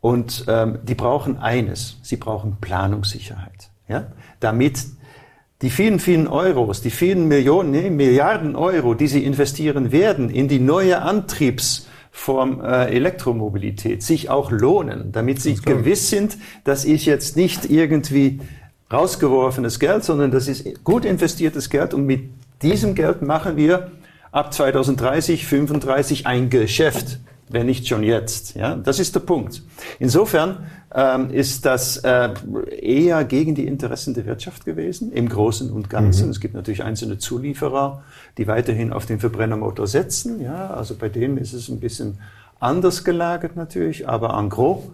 Und 0.00 0.44
ähm, 0.48 0.78
die 0.82 0.94
brauchen 0.94 1.38
eines, 1.38 1.98
sie 2.02 2.16
brauchen 2.16 2.56
Planungssicherheit, 2.60 3.70
ja? 3.88 4.08
damit 4.40 4.84
die 5.62 5.70
vielen, 5.70 6.00
vielen 6.00 6.28
Euros, 6.28 6.82
die 6.82 6.90
vielen 6.90 7.28
Millionen, 7.28 7.70
nee, 7.70 7.90
Milliarden 7.90 8.56
Euro, 8.56 8.94
die 8.94 9.06
sie 9.06 9.24
investieren 9.24 9.90
werden 9.90 10.30
in 10.30 10.48
die 10.48 10.58
neue 10.58 11.00
Antriebs- 11.02 11.86
Form 12.16 12.62
äh, 12.64 12.86
Elektromobilität 12.86 14.02
sich 14.02 14.30
auch 14.30 14.50
lohnen, 14.50 15.12
damit 15.12 15.42
sie 15.42 15.54
gewiss 15.56 16.08
sind, 16.08 16.38
das 16.64 16.86
ist 16.86 17.04
jetzt 17.04 17.36
nicht 17.36 17.70
irgendwie 17.70 18.40
rausgeworfenes 18.92 19.78
Geld, 19.78 20.04
sondern 20.04 20.30
das 20.30 20.48
ist 20.48 20.84
gut 20.84 21.04
investiertes 21.04 21.70
Geld 21.70 21.94
und 21.94 22.06
mit 22.06 22.30
diesem 22.62 22.94
Geld 22.94 23.22
machen 23.22 23.56
wir 23.56 23.90
ab 24.32 24.52
2030, 24.52 25.46
35 25.46 26.26
ein 26.26 26.50
Geschäft, 26.50 27.18
wenn 27.48 27.66
nicht 27.66 27.86
schon 27.86 28.02
jetzt. 28.02 28.54
Ja, 28.54 28.76
das 28.76 28.98
ist 28.98 29.14
der 29.14 29.20
Punkt. 29.20 29.62
Insofern 29.98 30.66
ähm, 30.94 31.30
ist 31.30 31.64
das 31.64 31.98
äh, 31.98 32.30
eher 32.80 33.24
gegen 33.24 33.54
die 33.54 33.66
Interessen 33.66 34.14
der 34.14 34.26
Wirtschaft 34.26 34.64
gewesen, 34.64 35.12
im 35.12 35.28
Großen 35.28 35.70
und 35.70 35.90
Ganzen. 35.90 36.26
Mhm. 36.26 36.30
Es 36.30 36.40
gibt 36.40 36.54
natürlich 36.54 36.82
einzelne 36.82 37.18
Zulieferer, 37.18 38.02
die 38.38 38.46
weiterhin 38.46 38.92
auf 38.92 39.06
den 39.06 39.20
Verbrennermotor 39.20 39.86
setzen. 39.86 40.40
Ja, 40.40 40.70
also 40.70 40.94
bei 40.94 41.08
denen 41.08 41.38
ist 41.38 41.52
es 41.52 41.68
ein 41.68 41.80
bisschen 41.80 42.18
anders 42.60 43.04
gelagert 43.04 43.56
natürlich, 43.56 44.08
aber 44.08 44.36
en 44.38 44.48
gros 44.48 44.84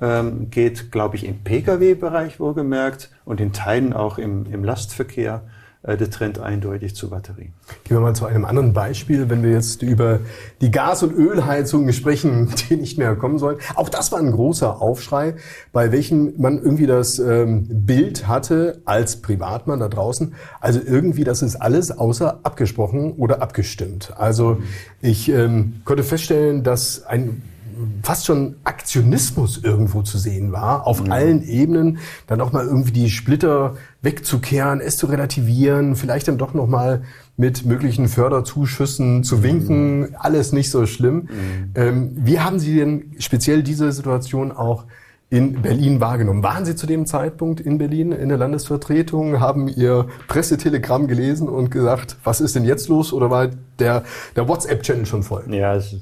ähm, 0.00 0.50
geht, 0.50 0.92
glaube 0.92 1.16
ich, 1.16 1.24
im 1.24 1.42
Pkw-Bereich 1.42 2.40
wohlgemerkt 2.40 3.10
und 3.24 3.40
in 3.40 3.52
Teilen 3.52 3.92
auch 3.92 4.18
im, 4.18 4.46
im 4.46 4.64
Lastverkehr 4.64 5.42
äh, 5.82 5.96
der 5.96 6.10
Trend 6.10 6.40
eindeutig 6.40 6.96
zu 6.96 7.10
Batterien. 7.10 7.52
Gehen 7.84 7.96
wir 7.96 8.00
mal 8.00 8.14
zu 8.14 8.26
einem 8.26 8.44
anderen 8.44 8.72
Beispiel, 8.72 9.30
wenn 9.30 9.44
wir 9.44 9.52
jetzt 9.52 9.82
über 9.82 10.18
die 10.60 10.72
Gas- 10.72 11.04
und 11.04 11.14
Ölheizungen 11.16 11.92
sprechen, 11.92 12.52
die 12.68 12.76
nicht 12.76 12.98
mehr 12.98 13.14
kommen 13.14 13.38
sollen. 13.38 13.58
Auch 13.76 13.88
das 13.88 14.10
war 14.10 14.18
ein 14.18 14.32
großer 14.32 14.82
Aufschrei, 14.82 15.36
bei 15.72 15.92
welchem 15.92 16.34
man 16.36 16.58
irgendwie 16.58 16.86
das 16.86 17.20
ähm, 17.20 17.68
Bild 17.86 18.26
hatte 18.26 18.82
als 18.86 19.22
Privatmann 19.22 19.78
da 19.78 19.88
draußen. 19.88 20.34
Also 20.60 20.80
irgendwie, 20.84 21.22
das 21.22 21.42
ist 21.42 21.54
alles 21.56 21.96
außer 21.96 22.40
abgesprochen 22.42 23.12
oder 23.12 23.40
abgestimmt. 23.40 24.12
Also 24.16 24.58
ich 25.00 25.28
ähm, 25.28 25.80
konnte 25.84 26.02
feststellen, 26.02 26.64
dass 26.64 27.06
ein 27.06 27.40
fast 28.08 28.24
schon 28.24 28.56
Aktionismus 28.64 29.62
irgendwo 29.62 30.00
zu 30.00 30.16
sehen 30.16 30.50
war, 30.50 30.86
auf 30.86 31.06
ja. 31.06 31.12
allen 31.12 31.46
Ebenen, 31.46 31.98
dann 32.26 32.40
auch 32.40 32.52
mal 32.52 32.64
irgendwie 32.64 32.92
die 32.92 33.10
Splitter 33.10 33.76
wegzukehren, 34.00 34.80
es 34.80 34.96
zu 34.96 35.08
relativieren, 35.08 35.94
vielleicht 35.94 36.26
dann 36.26 36.38
doch 36.38 36.54
noch 36.54 36.66
mal 36.66 37.02
mit 37.36 37.66
möglichen 37.66 38.08
Förderzuschüssen 38.08 39.24
zu 39.24 39.36
mhm. 39.36 39.42
winken, 39.42 40.00
mhm. 40.00 40.16
alles 40.18 40.52
nicht 40.54 40.70
so 40.70 40.86
schlimm. 40.86 41.16
Mhm. 41.16 41.28
Ähm, 41.74 42.12
wie 42.14 42.40
haben 42.40 42.58
Sie 42.58 42.76
denn 42.76 43.12
speziell 43.18 43.62
diese 43.62 43.92
Situation 43.92 44.52
auch 44.52 44.86
in 45.28 45.60
Berlin 45.60 46.00
wahrgenommen? 46.00 46.42
Waren 46.42 46.64
Sie 46.64 46.76
zu 46.76 46.86
dem 46.86 47.04
Zeitpunkt 47.04 47.60
in 47.60 47.76
Berlin 47.76 48.12
in 48.12 48.30
der 48.30 48.38
Landesvertretung, 48.38 49.38
haben 49.38 49.68
Ihr 49.68 50.06
Pressetelegramm 50.28 51.08
gelesen 51.08 51.46
und 51.46 51.70
gesagt, 51.70 52.16
was 52.24 52.40
ist 52.40 52.56
denn 52.56 52.64
jetzt 52.64 52.88
los? 52.88 53.12
Oder 53.12 53.28
war 53.28 53.50
der, 53.78 54.04
der 54.34 54.48
WhatsApp-Channel 54.48 55.04
schon 55.04 55.22
voll? 55.22 55.44
Ja, 55.50 55.74
es 55.74 55.94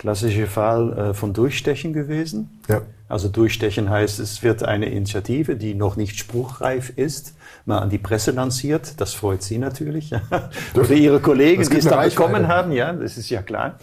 klassische 0.00 0.46
Fall 0.46 0.98
äh, 1.10 1.14
von 1.14 1.34
Durchstechen 1.34 1.92
gewesen. 1.92 2.58
Ja. 2.68 2.80
Also 3.06 3.28
Durchstechen 3.28 3.90
heißt, 3.90 4.18
es 4.18 4.42
wird 4.42 4.62
eine 4.62 4.86
Initiative, 4.86 5.56
die 5.56 5.74
noch 5.74 5.96
nicht 5.96 6.18
spruchreif 6.18 6.90
ist, 6.96 7.34
mal 7.66 7.80
an 7.80 7.90
die 7.90 7.98
Presse 7.98 8.30
lanciert. 8.30 8.98
Das 8.98 9.12
freut 9.12 9.42
Sie 9.42 9.58
natürlich. 9.58 10.12
Oder 10.74 10.90
Ihre 10.92 11.20
Kollegen, 11.20 11.68
die 11.68 11.76
es 11.76 11.84
da 11.84 12.02
bekommen 12.02 12.48
haben. 12.48 12.72
Ja, 12.72 12.94
das 12.94 13.18
ist 13.18 13.28
ja 13.28 13.42
klar. 13.42 13.78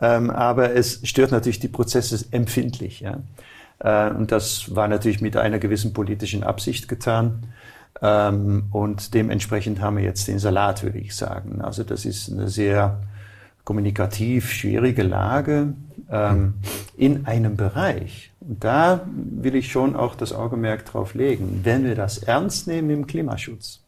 Ähm, 0.00 0.30
aber 0.30 0.74
es 0.74 1.02
stört 1.04 1.30
natürlich 1.30 1.60
die 1.60 1.68
Prozesse 1.68 2.24
empfindlich. 2.32 3.00
Ja. 3.00 3.20
Äh, 3.78 4.12
und 4.12 4.32
das 4.32 4.74
war 4.74 4.88
natürlich 4.88 5.20
mit 5.20 5.36
einer 5.36 5.60
gewissen 5.60 5.92
politischen 5.92 6.42
Absicht 6.42 6.88
getan. 6.88 7.46
Ähm, 8.02 8.64
und 8.72 9.14
dementsprechend 9.14 9.80
haben 9.80 9.98
wir 9.98 10.04
jetzt 10.04 10.26
den 10.26 10.40
Salat, 10.40 10.82
würde 10.82 10.98
ich 10.98 11.14
sagen. 11.14 11.60
Also 11.60 11.84
das 11.84 12.04
ist 12.04 12.28
eine 12.28 12.48
sehr 12.48 12.98
kommunikativ 13.64 14.50
schwierige 14.50 15.02
Lage 15.02 15.74
ähm, 16.10 16.54
in 16.96 17.26
einem 17.26 17.56
Bereich. 17.56 18.32
Und 18.40 18.64
da 18.64 19.06
will 19.06 19.54
ich 19.54 19.70
schon 19.70 19.96
auch 19.96 20.14
das 20.14 20.32
Augenmerk 20.32 20.84
drauf 20.84 21.14
legen. 21.14 21.60
Wenn 21.62 21.84
wir 21.84 21.94
das 21.94 22.18
ernst 22.18 22.66
nehmen 22.66 22.90
im 22.90 23.06
Klimaschutz, 23.06 23.80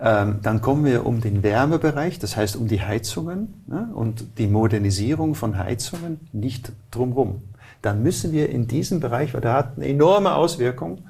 ähm, 0.00 0.38
dann 0.42 0.60
kommen 0.60 0.84
wir 0.84 1.06
um 1.06 1.20
den 1.20 1.42
Wärmebereich, 1.42 2.18
das 2.18 2.36
heißt 2.36 2.56
um 2.56 2.68
die 2.68 2.82
Heizungen 2.82 3.64
ne, 3.66 3.90
und 3.94 4.38
die 4.38 4.46
Modernisierung 4.46 5.34
von 5.34 5.58
Heizungen 5.58 6.20
nicht 6.32 6.72
drumherum. 6.90 7.42
Dann 7.82 8.02
müssen 8.02 8.32
wir 8.32 8.48
in 8.48 8.68
diesem 8.68 9.00
Bereich, 9.00 9.34
weil 9.34 9.40
der 9.40 9.54
hat 9.54 9.76
eine 9.76 9.86
enorme 9.86 10.34
Auswirkung, 10.34 11.02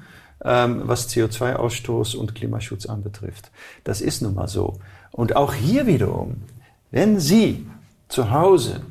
ähm, 0.43 0.83
was 0.85 1.09
CO2-Ausstoß 1.09 2.15
und 2.15 2.33
Klimaschutz 2.33 2.85
anbetrifft. 2.87 3.51
Das 3.83 4.01
ist 4.01 4.21
nun 4.21 4.35
mal 4.35 4.47
so. 4.47 4.79
Und 5.11 5.35
auch 5.35 5.53
hier 5.53 5.85
wiederum 5.85 6.37
wenn 6.91 7.19
Sie 7.19 7.67
zu 8.07 8.31
Hause 8.31 8.81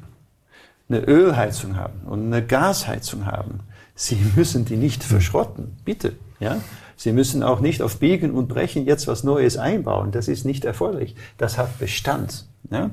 eine 0.89 1.01
Ölheizung 1.01 1.77
haben 1.77 2.01
und 2.07 2.27
eine 2.27 2.45
Gasheizung 2.45 3.27
haben, 3.27 3.61
Sie 3.95 4.19
müssen 4.37 4.65
die 4.65 4.77
nicht 4.77 5.03
verschrotten, 5.03 5.77
bitte. 5.85 6.15
Ja? 6.39 6.61
Sie 6.97 7.13
müssen 7.13 7.43
auch 7.43 7.61
nicht 7.61 7.83
auf 7.83 7.99
Biegen 7.99 8.33
und 8.33 8.49
Brechen 8.49 8.87
jetzt 8.87 9.07
was 9.09 9.25
Neues 9.25 9.57
einbauen. 9.57 10.13
Das 10.13 10.29
ist 10.29 10.45
nicht 10.45 10.65
erforderlich. 10.65 11.17
Das 11.37 11.59
hat 11.59 11.79
Bestand. 11.79 12.47
Ja? 12.71 12.91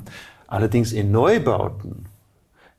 Allerdings 0.48 0.92
in 0.92 1.12
Neubauten 1.12 2.06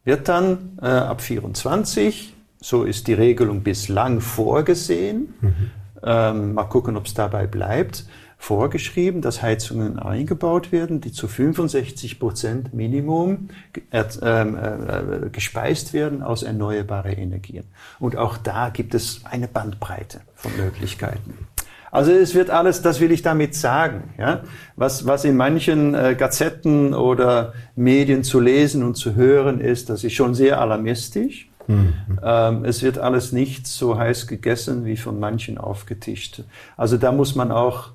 wird 0.05 0.29
dann 0.29 0.79
äh, 0.81 0.87
ab 0.87 1.21
24, 1.21 2.35
so 2.61 2.85
ist 2.85 3.07
die 3.07 3.13
Regelung 3.13 3.63
bislang 3.63 4.21
vorgesehen, 4.21 5.35
mhm. 5.41 5.71
ähm, 6.03 6.55
mal 6.55 6.65
gucken, 6.65 6.97
ob 6.97 7.07
es 7.07 7.15
dabei 7.15 7.47
bleibt, 7.47 8.07
vorgeschrieben, 8.39 9.23
dass 9.23 9.43
Heizungen 9.43 9.99
eingebaut 9.99 10.71
werden, 10.71 11.01
die 11.01 11.13
zu 11.13 11.27
65 11.27 12.21
Prozent 12.21 12.75
Minimum 12.75 13.49
äh, 13.91 14.01
äh, 14.01 15.31
gespeist 15.31 15.93
werden 15.93 16.23
aus 16.23 16.43
erneuerbaren 16.43 17.17
Energien. 17.17 17.65
Und 17.99 18.17
auch 18.17 18.37
da 18.37 18.69
gibt 18.69 18.95
es 18.95 19.23
eine 19.25 19.49
Bandbreite 19.49 20.21
von 20.35 20.57
Möglichkeiten. 20.57 21.47
Also 21.91 22.13
es 22.13 22.35
wird 22.35 22.51
alles, 22.51 22.83
das 22.83 23.01
will 23.01 23.11
ich 23.11 23.23
damit 23.23 23.55
sagen, 23.55 24.13
ja, 24.19 24.43
was, 24.77 25.07
was 25.07 25.25
in 25.25 25.37
manchen 25.37 25.95
äh, 25.95 26.15
Gazetten 26.15 26.93
oder 26.93 27.55
Medien 27.75 28.23
zu 28.23 28.39
lesen 28.39 28.83
und 28.83 28.97
zu 28.97 29.15
hören 29.15 29.61
ist, 29.61 29.89
das 29.89 30.05
ist 30.05 30.13
schon 30.13 30.35
sehr 30.35 30.61
alarmistisch. 30.61 31.49
Mhm. 31.69 31.95
Ähm, 32.23 32.65
es 32.65 32.83
wird 32.83 32.99
alles 32.99 33.33
nicht 33.33 33.67
so 33.67 33.99
heiß 33.99 34.27
gegessen 34.27 34.85
wie 34.85 34.97
von 34.97 35.19
manchen 35.19 35.59
aufgetischt. 35.59 36.43
Also 36.77 36.97
da 36.97 37.13
muss 37.13 37.35
man 37.35 37.51
auch 37.51 37.93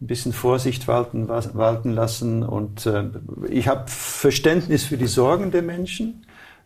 ein 0.00 0.06
bisschen 0.06 0.32
Vorsicht 0.32 0.86
walten, 0.88 1.28
walten 1.28 1.92
lassen. 1.92 2.42
Und 2.42 2.86
äh, 2.86 3.04
ich 3.48 3.68
habe 3.68 3.84
Verständnis 3.88 4.84
für 4.84 4.96
die 4.96 5.06
Sorgen 5.06 5.50
der 5.50 5.62
Menschen. 5.62 6.24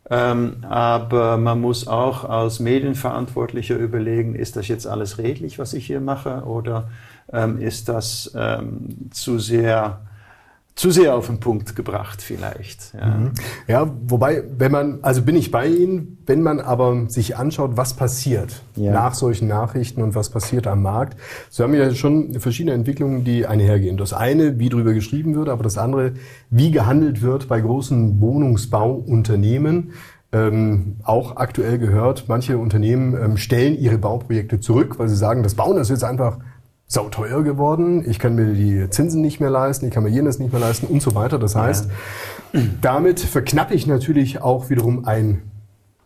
Ähm, 0.09 0.57
aber 0.69 1.37
man 1.37 1.61
muss 1.61 1.87
auch 1.87 2.25
als 2.25 2.59
Medienverantwortlicher 2.59 3.77
überlegen, 3.77 4.35
ist 4.35 4.57
das 4.57 4.67
jetzt 4.67 4.85
alles 4.85 5.17
redlich, 5.17 5.59
was 5.59 5.73
ich 5.73 5.85
hier 5.85 6.01
mache, 6.01 6.43
oder 6.43 6.89
ähm, 7.31 7.57
ist 7.59 7.87
das 7.87 8.31
ähm, 8.35 9.09
zu 9.11 9.39
sehr 9.39 10.01
zu 10.75 10.89
sehr 10.89 11.15
auf 11.15 11.27
den 11.27 11.39
Punkt 11.39 11.75
gebracht 11.75 12.21
vielleicht. 12.21 12.93
Ja. 12.95 13.05
Mhm. 13.05 13.31
ja, 13.67 13.91
wobei, 14.07 14.43
wenn 14.57 14.71
man, 14.71 14.99
also 15.03 15.21
bin 15.21 15.35
ich 15.35 15.51
bei 15.51 15.67
Ihnen, 15.67 16.17
wenn 16.25 16.41
man 16.41 16.59
aber 16.59 17.09
sich 17.09 17.37
anschaut, 17.37 17.71
was 17.75 17.93
passiert 17.93 18.63
ja. 18.75 18.91
nach 18.91 19.13
solchen 19.13 19.47
Nachrichten 19.47 20.01
und 20.01 20.15
was 20.15 20.29
passiert 20.29 20.65
am 20.65 20.81
Markt, 20.81 21.19
so 21.51 21.63
haben 21.63 21.73
wir 21.73 21.79
ja 21.79 21.93
schon 21.93 22.39
verschiedene 22.39 22.73
Entwicklungen, 22.73 23.23
die 23.23 23.45
einhergehen. 23.45 23.97
Das 23.97 24.13
eine, 24.13 24.57
wie 24.57 24.69
drüber 24.69 24.93
geschrieben 24.93 25.35
wird, 25.35 25.47
aber 25.47 25.63
das 25.63 25.77
andere, 25.77 26.13
wie 26.49 26.71
gehandelt 26.71 27.21
wird 27.21 27.47
bei 27.47 27.61
großen 27.61 28.19
Wohnungsbauunternehmen. 28.19 29.91
Ähm, 30.31 30.95
auch 31.03 31.37
aktuell 31.37 31.77
gehört, 31.77 32.25
manche 32.27 32.57
Unternehmen 32.57 33.13
ähm, 33.13 33.37
stellen 33.37 33.77
ihre 33.77 33.99
Bauprojekte 33.99 34.59
zurück, 34.59 34.97
weil 34.97 35.07
sie 35.07 35.15
sagen, 35.15 35.43
das 35.43 35.53
Bauen 35.53 35.77
ist 35.77 35.91
jetzt 35.91 36.03
einfach 36.03 36.39
sauteuer 36.93 37.43
geworden, 37.43 38.07
ich 38.07 38.19
kann 38.19 38.35
mir 38.35 38.53
die 38.53 38.89
Zinsen 38.89 39.21
nicht 39.21 39.39
mehr 39.39 39.49
leisten, 39.49 39.87
ich 39.87 39.91
kann 39.91 40.03
mir 40.03 40.09
jenes 40.09 40.37
nicht 40.37 40.51
mehr 40.51 40.61
leisten 40.61 40.85
und 40.85 41.01
so 41.01 41.15
weiter. 41.15 41.39
Das 41.39 41.55
heißt, 41.55 41.89
ja. 42.53 42.61
damit 42.81 43.19
verknappe 43.19 43.73
ich 43.73 43.87
natürlich 43.87 44.41
auch 44.41 44.69
wiederum 44.69 45.05
ein 45.05 45.41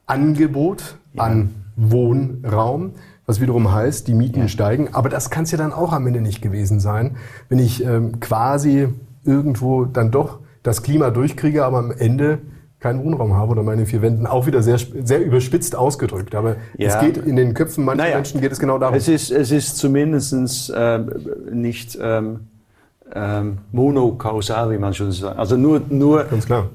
Angebot 0.06 0.98
ja. 1.14 1.24
an 1.24 1.50
Wohnraum, 1.76 2.92
was 3.26 3.42
wiederum 3.42 3.72
heißt, 3.72 4.08
die 4.08 4.14
Mieten 4.14 4.42
ja. 4.42 4.48
steigen. 4.48 4.94
Aber 4.94 5.10
das 5.10 5.30
kann 5.30 5.44
es 5.44 5.52
ja 5.52 5.58
dann 5.58 5.74
auch 5.74 5.92
am 5.92 6.08
Ende 6.08 6.22
nicht 6.22 6.42
gewesen 6.42 6.80
sein, 6.80 7.18
wenn 7.50 7.60
ich 7.60 7.84
ähm, 7.84 8.22
quasi 8.22 8.88
irgendwo 9.26 9.84
dann 9.84 10.10
doch 10.10 10.40
das 10.64 10.84
Klima 10.84 11.10
durchkriege, 11.10 11.66
aber 11.66 11.80
am 11.80 11.92
Ende 11.92 12.40
keinen 12.80 13.04
Wohnraum 13.04 13.34
habe 13.34 13.52
oder 13.52 13.64
meine 13.64 13.86
vier 13.86 14.02
Wänden, 14.02 14.28
auch 14.28 14.46
wieder 14.46 14.62
sehr, 14.62 14.78
sehr 14.78 15.24
überspitzt 15.24 15.76
ausgedrückt. 15.76 16.36
Aber 16.36 16.58
ja. 16.78 16.90
es 16.90 17.00
geht 17.00 17.18
in 17.18 17.36
den 17.36 17.54
Köpfen 17.54 17.84
mancher 17.86 18.04
naja, 18.04 18.16
Menschen 18.16 18.40
geht 18.40 18.52
es 18.52 18.60
genau 18.60 18.78
darum. 18.78 18.96
Es 18.96 19.08
ist, 19.08 19.32
es 19.32 19.52
ist 19.52 19.78
zumindest 19.78 20.70
äh, 20.70 21.00
nicht 21.52 21.98
ähm, 22.00 22.42
ähm, 23.14 23.60
monokausal, 23.72 24.72
wie 24.72 24.78
man 24.78 24.94
schon 24.94 25.12
sagt. 25.12 25.40
Also 25.40 25.56
nur, 25.56 25.82
nur 25.90 26.26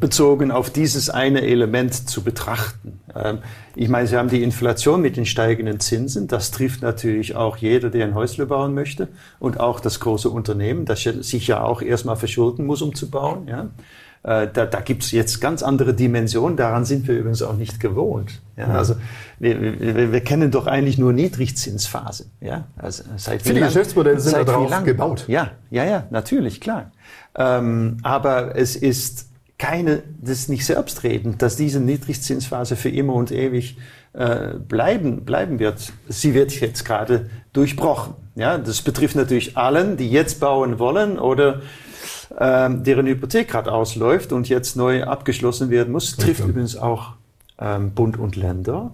bezogen 0.01 0.51
auf 0.51 0.71
dieses 0.71 1.11
eine 1.11 1.43
Element 1.43 2.09
zu 2.09 2.23
betrachten. 2.23 3.01
Ähm, 3.15 3.39
ich 3.75 3.89
meine, 3.89 4.07
Sie 4.07 4.17
haben 4.17 4.29
die 4.29 4.43
Inflation 4.43 5.03
mit 5.03 5.17
den 5.17 5.27
steigenden 5.27 5.79
Zinsen. 5.81 6.29
Das 6.29 6.51
trifft 6.51 6.83
natürlich 6.83 7.37
auch 7.37 7.59
jeder, 7.59 7.91
der 7.91 8.07
ein 8.07 8.15
Häusle 8.15 8.47
bauen 8.47 8.75
möchte 8.75 9.09
und 9.39 9.61
auch 9.61 9.81
das 9.81 10.01
große 10.01 10.31
Unternehmen, 10.31 10.85
das 10.85 11.03
sich 11.03 11.47
ja 11.47 11.63
auch 11.63 11.83
erstmal 11.83 12.17
verschulden 12.17 12.67
muss, 12.67 12.83
um 12.83 12.95
zu 12.95 13.11
bauen. 13.11 13.47
Ja. 13.47 13.69
Äh, 14.25 14.49
da, 14.53 14.67
da 14.67 14.81
gibt 14.81 15.03
es 15.03 15.11
jetzt 15.11 15.41
ganz 15.41 15.63
andere 15.63 15.95
Dimensionen. 15.95 16.57
Daran 16.57 16.85
sind 16.85 17.09
wir 17.09 17.17
übrigens 17.17 17.43
auch 17.43 17.57
nicht 17.57 17.81
gewohnt. 17.81 18.41
Ja, 18.57 18.69
also 18.69 18.95
wir, 19.41 19.61
wir, 19.81 20.13
wir 20.13 20.21
kennen 20.21 20.51
doch 20.51 20.67
eigentlich 20.67 20.97
nur 20.97 21.13
Niedrigzinsphase. 21.13 22.27
Ja, 22.41 22.69
also 22.77 23.03
seit 23.17 23.43
Viele 23.43 23.61
Geschäftsmodelle 23.61 24.21
sind 24.21 24.47
darauf 24.47 24.71
lang? 24.71 24.85
gebaut. 24.85 25.25
Ja, 25.27 25.51
ja, 25.71 25.85
ja, 25.85 26.07
natürlich, 26.11 26.61
klar. 26.61 26.93
Ähm, 27.35 27.97
aber 28.03 28.57
es 28.57 28.77
ist 28.77 29.29
keine, 29.59 30.03
das 30.21 30.39
ist 30.39 30.49
nicht 30.49 30.67
selbstredend, 30.67 31.43
dass 31.43 31.57
diese 31.57 31.81
Niedrigzinsphase 31.81 32.77
für 32.77 32.91
immer 32.91 33.15
und 33.15 33.33
ewig 33.33 33.77
äh, 34.13 34.55
bleiben, 34.55 35.25
bleiben 35.25 35.59
wird. 35.59 35.93
Sie 36.09 36.35
wird 36.35 36.61
jetzt 36.61 36.85
gerade 36.85 37.31
durchbrochen. 37.53 38.15
Ja, 38.35 38.59
das 38.59 38.83
betrifft 38.83 39.17
natürlich 39.17 39.57
allen, 39.57 39.97
die 39.97 40.11
jetzt 40.11 40.41
bauen 40.41 40.79
wollen 40.79 41.19
oder 41.19 41.63
ähm, 42.39 42.85
deren 42.85 43.07
Hypothek 43.07 43.49
gerade 43.49 43.73
ausläuft 43.73 44.33
und 44.33 44.49
jetzt 44.49 44.77
neu 44.77 45.05
abgeschlossen 45.05 45.71
werden 45.71 45.93
muss. 45.93 46.17
Trifft 46.17 46.41
okay. 46.41 46.51
übrigens 46.51 46.77
auch 46.77 47.13
ähm, 47.59 47.93
Bund 47.93 48.19
und 48.19 48.37
Länder, 48.37 48.93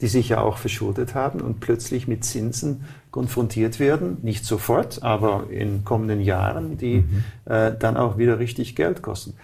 die 0.00 0.08
sich 0.08 0.30
ja 0.30 0.40
auch 0.40 0.58
verschuldet 0.58 1.14
haben 1.14 1.40
und 1.40 1.60
plötzlich 1.60 2.08
mit 2.08 2.24
Zinsen 2.24 2.84
konfrontiert 3.10 3.80
werden. 3.80 4.18
Nicht 4.22 4.44
sofort, 4.44 5.02
aber 5.02 5.44
in 5.50 5.84
kommenden 5.84 6.20
Jahren, 6.20 6.78
die 6.78 7.00
mhm. 7.00 7.24
äh, 7.44 7.72
dann 7.78 7.96
auch 7.96 8.18
wieder 8.18 8.38
richtig 8.38 8.76
Geld 8.76 9.02
kosten. 9.02 9.34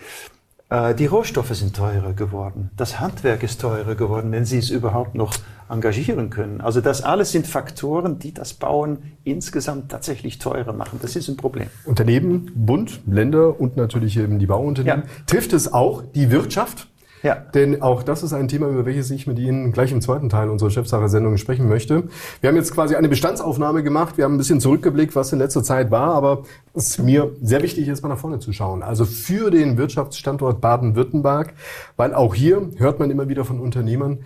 Äh, 0.68 0.94
die 0.94 1.06
Rohstoffe 1.06 1.54
sind 1.54 1.76
teurer 1.76 2.12
geworden. 2.12 2.70
Das 2.76 3.00
Handwerk 3.00 3.42
ist 3.42 3.60
teurer 3.60 3.94
geworden, 3.94 4.32
wenn 4.32 4.44
Sie 4.44 4.58
es 4.58 4.70
überhaupt 4.70 5.14
noch 5.14 5.34
engagieren 5.68 6.30
können. 6.30 6.60
Also 6.60 6.80
das 6.80 7.02
alles 7.02 7.32
sind 7.32 7.46
Faktoren, 7.46 8.18
die 8.18 8.32
das 8.32 8.54
Bauen 8.54 8.98
insgesamt 9.24 9.90
tatsächlich 9.90 10.38
teurer 10.38 10.72
machen. 10.72 10.98
Das 11.02 11.16
ist 11.16 11.28
ein 11.28 11.36
Problem. 11.36 11.68
Unternehmen, 11.84 12.50
Bund, 12.54 13.00
Länder 13.06 13.60
und 13.60 13.76
natürlich 13.76 14.16
eben 14.16 14.38
die 14.38 14.46
Bauunternehmen. 14.46 15.04
Ja. 15.04 15.24
Trifft 15.26 15.52
es 15.52 15.72
auch 15.72 16.02
die 16.14 16.30
Wirtschaft? 16.30 16.88
Ja. 17.22 17.34
Denn 17.34 17.82
auch 17.82 18.04
das 18.04 18.22
ist 18.22 18.32
ein 18.32 18.46
Thema, 18.46 18.68
über 18.68 18.86
welches 18.86 19.10
ich 19.10 19.26
mit 19.26 19.38
Ihnen 19.38 19.72
gleich 19.72 19.90
im 19.90 20.00
zweiten 20.00 20.28
Teil 20.28 20.48
unserer 20.48 20.70
Chefsache-Sendung 20.70 21.38
sprechen 21.38 21.68
möchte. 21.68 22.04
Wir 22.40 22.48
haben 22.48 22.56
jetzt 22.56 22.72
quasi 22.72 22.94
eine 22.94 23.08
Bestandsaufnahme 23.08 23.82
gemacht. 23.82 24.16
Wir 24.16 24.24
haben 24.24 24.34
ein 24.34 24.38
bisschen 24.38 24.60
zurückgeblickt, 24.60 25.16
was 25.16 25.32
in 25.32 25.40
letzter 25.40 25.64
Zeit 25.64 25.90
war, 25.90 26.14
aber 26.14 26.44
es 26.74 26.98
mir 26.98 27.32
sehr 27.42 27.62
wichtig 27.62 27.88
ist, 27.88 28.02
mal 28.02 28.10
nach 28.10 28.18
vorne 28.18 28.38
zu 28.38 28.52
schauen. 28.52 28.82
Also 28.82 29.04
für 29.04 29.50
den 29.50 29.76
Wirtschaftsstandort 29.76 30.60
Baden-Württemberg, 30.60 31.54
weil 31.96 32.14
auch 32.14 32.34
hier 32.34 32.70
hört 32.76 33.00
man 33.00 33.10
immer 33.10 33.28
wieder 33.28 33.44
von 33.44 33.58
Unternehmern, 33.58 34.18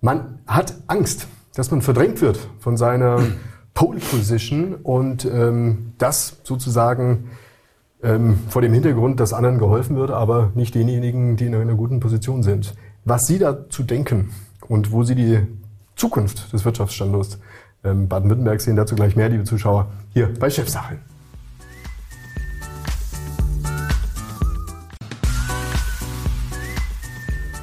man 0.00 0.38
hat 0.46 0.74
Angst, 0.86 1.26
dass 1.54 1.70
man 1.70 1.82
verdrängt 1.82 2.20
wird 2.20 2.38
von 2.60 2.76
seiner 2.76 3.20
Pole 3.74 4.00
Position 4.00 4.74
und 4.74 5.24
ähm, 5.24 5.92
das 5.98 6.38
sozusagen 6.42 7.30
ähm, 8.02 8.38
vor 8.48 8.62
dem 8.62 8.72
Hintergrund, 8.72 9.20
dass 9.20 9.32
anderen 9.32 9.58
geholfen 9.58 9.96
wird, 9.96 10.10
aber 10.10 10.52
nicht 10.54 10.74
denjenigen, 10.74 11.36
die 11.36 11.46
in 11.46 11.54
einer 11.54 11.74
guten 11.74 12.00
Position 12.00 12.42
sind. 12.42 12.74
Was 13.04 13.26
Sie 13.26 13.38
dazu 13.38 13.82
denken 13.82 14.30
und 14.68 14.92
wo 14.92 15.04
Sie 15.04 15.14
die 15.14 15.40
Zukunft 15.96 16.52
des 16.52 16.64
Wirtschaftsstandorts 16.64 17.38
ähm, 17.84 18.08
Baden-Württemberg 18.08 18.60
sehen, 18.60 18.76
dazu 18.76 18.94
gleich 18.94 19.16
mehr, 19.16 19.28
liebe 19.28 19.44
Zuschauer, 19.44 19.88
hier 20.12 20.32
bei 20.38 20.50
Chefsache. 20.50 20.98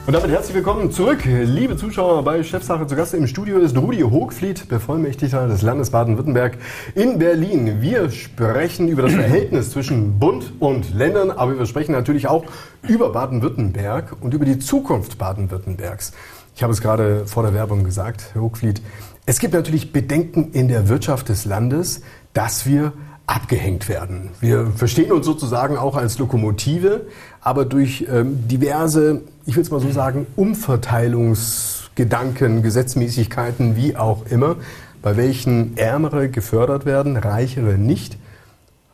Und 0.08 0.13
damit 0.13 0.30
herzlich 0.30 0.56
willkommen 0.56 0.91
zurück, 0.91 1.26
liebe 1.26 1.78
Zuschauer 1.78 2.24
bei 2.24 2.44
Chefsache. 2.44 2.86
Zu 2.86 2.96
Gast 2.96 3.15
im 3.15 3.26
Studio 3.26 3.58
ist 3.58 3.76
Rudi 3.76 4.02
Hochfliet, 4.02 4.70
Bevollmächtigter 4.70 5.48
des 5.48 5.63
Landes 5.63 5.89
Baden-Württemberg 5.89 6.60
in 6.94 7.18
Berlin. 7.18 7.82
Wir 7.82 8.12
sprechen 8.12 8.88
über 8.88 9.02
das 9.02 9.13
Verhältnis 9.15 9.72
zwischen 9.72 10.20
Bund 10.20 10.54
und 10.60 10.94
Ländern, 10.94 11.32
aber 11.32 11.58
wir 11.58 11.65
sprechen 11.65 11.94
natürlich 11.94 12.28
auch 12.28 12.46
über 12.84 13.12
Baden-Württemberg 13.12 14.15
und 14.22 14.36
über 14.36 14.46
die 14.46 14.60
Zukunft 14.60 15.18
Baden-Württembergs. 15.18 16.13
Ich 16.56 16.62
habe 16.62 16.72
es 16.72 16.82
gerade 16.82 17.26
vor 17.26 17.41
der 17.41 17.56
Werbung 17.56 17.84
gesagt, 17.84 18.30
Herr 18.34 18.44
Hochfliet. 18.44 18.84
Es 19.26 19.39
gibt 19.39 19.56
natürlich 19.56 19.91
Bedenken 19.91 20.52
in 20.52 20.68
der 20.68 20.88
Wirtschaft 20.88 21.30
des 21.30 21.46
Landes, 21.46 22.04
dass 22.34 22.68
wir 22.68 22.94
abgehängt 23.28 23.90
werden. 23.90 24.30
Wir 24.40 24.72
verstehen 24.76 25.12
uns 25.12 25.26
sozusagen 25.26 25.78
auch 25.78 25.96
als 25.96 26.20
Lokomotive, 26.20 27.08
aber 27.42 27.66
durch 27.66 28.06
ähm, 28.10 28.48
diverse 28.48 29.22
ich 29.46 29.56
will 29.56 29.64
es 29.64 29.72
mal 29.72 29.80
so 29.80 29.92
sagen, 29.92 30.28
Umverteilungsgedanken, 30.36 32.64
Gesetzmäßigkeiten, 32.64 33.76
wie 33.76 33.96
auch 33.96 34.26
immer, 34.28 34.56
bei 35.02 35.16
welchen 35.18 35.78
Ärmere 35.78 36.30
gefördert 36.30 36.86
werden, 36.86 37.16
Reichere 37.16 37.78
nicht, 37.78 38.18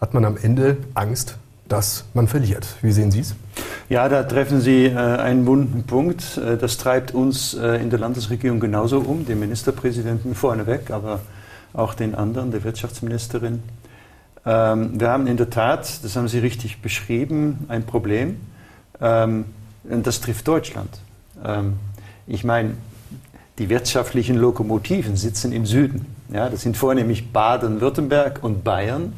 hat 0.02 0.13
man 0.13 0.26
am 0.26 0.36
Ende 0.41 0.76
Angst, 0.94 1.38
dass 1.70 2.04
man 2.13 2.28
verliert. 2.28 2.67
Wie 2.82 2.91
sehen 2.91 3.12
Sie 3.12 3.22
es? 3.22 3.34
Ja, 3.88 4.10
da 4.10 4.24
treffen 4.24 4.60
Sie 4.60 4.88
äh, 4.88 4.98
einen 4.98 5.46
wunden 5.46 5.84
Punkt. 5.84 6.38
Äh, 6.38 6.58
das 6.58 6.78
treibt 6.78 7.13
uns 7.13 7.54
äh, 7.54 7.78
in 7.78 7.89
der 7.89 8.00
Landesregierung 8.00 8.60
genauso 8.60 9.00
um, 9.00 9.26
den 9.26 9.39
Ministerpräsidenten 9.39 10.36
vorneweg, 10.36 10.91
aber 10.91 11.22
auch 11.74 11.94
den 11.94 12.13
anderen, 12.13 12.52
der 12.52 12.65
Wirtschaftsministerin. 12.65 13.63
Ähm, 14.45 14.99
wir 14.99 15.10
haben 15.10 15.27
in 15.27 15.38
der 15.38 15.49
Tat, 15.49 16.04
das 16.04 16.15
haben 16.15 16.27
Sie 16.27 16.39
richtig 16.39 16.82
beschrieben, 16.82 17.65
ein 17.67 17.86
Problem. 17.86 18.39
Ähm, 18.99 19.45
und 19.84 20.06
das 20.06 20.21
trifft 20.21 20.47
Deutschland. 20.47 21.01
Ähm, 21.43 21.73
ich 22.27 22.43
meine, 22.43 22.75
die 23.58 23.69
wirtschaftlichen 23.69 24.38
Lokomotiven 24.38 25.15
sitzen 25.15 25.51
im 25.51 25.65
Süden. 25.65 26.06
Ja, 26.34 26.49
das 26.49 26.62
sind 26.62 26.77
vornehmlich 26.77 27.32
Baden-Württemberg 27.32 28.39
und 28.41 28.63
Bayern. 28.63 29.13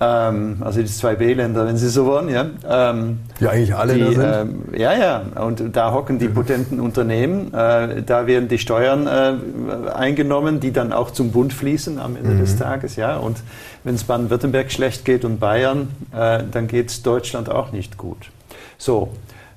Ähm, 0.00 0.56
also 0.60 0.80
die 0.80 0.86
zwei 0.86 1.16
B-Länder, 1.16 1.66
wenn 1.66 1.76
Sie 1.76 1.88
so 1.88 2.06
wollen. 2.06 2.28
Ja, 2.28 2.46
ähm, 2.68 3.20
ja 3.40 3.50
eigentlich 3.50 3.74
alle 3.74 3.94
die, 3.94 4.00
da 4.00 4.10
sind. 4.10 4.24
Ähm, 4.24 4.64
ja, 4.76 4.92
ja. 4.94 5.22
Und 5.42 5.76
da 5.76 5.92
hocken 5.92 6.18
die 6.18 6.28
potenten 6.28 6.80
Unternehmen. 6.80 7.52
Äh, 7.52 8.02
da 8.02 8.26
werden 8.26 8.48
die 8.48 8.58
Steuern 8.58 9.06
äh, 9.06 9.90
eingenommen, 9.90 10.60
die 10.60 10.72
dann 10.72 10.92
auch 10.92 11.10
zum 11.10 11.30
Bund 11.30 11.52
fließen 11.52 11.98
am 11.98 12.16
Ende 12.16 12.30
mhm. 12.30 12.40
des 12.40 12.56
Tages. 12.56 12.96
Ja, 12.96 13.16
und 13.18 13.38
wenn 13.84 13.94
es 13.94 14.04
Baden-Württemberg 14.04 14.72
schlecht 14.72 15.04
geht 15.04 15.24
und 15.24 15.40
Bayern, 15.40 15.88
äh, 16.14 16.42
dann 16.50 16.68
geht 16.68 16.88
es 16.88 17.02
Deutschland 17.02 17.50
auch 17.50 17.72
nicht 17.72 17.98
gut. 17.98 18.30
So, 18.78 19.10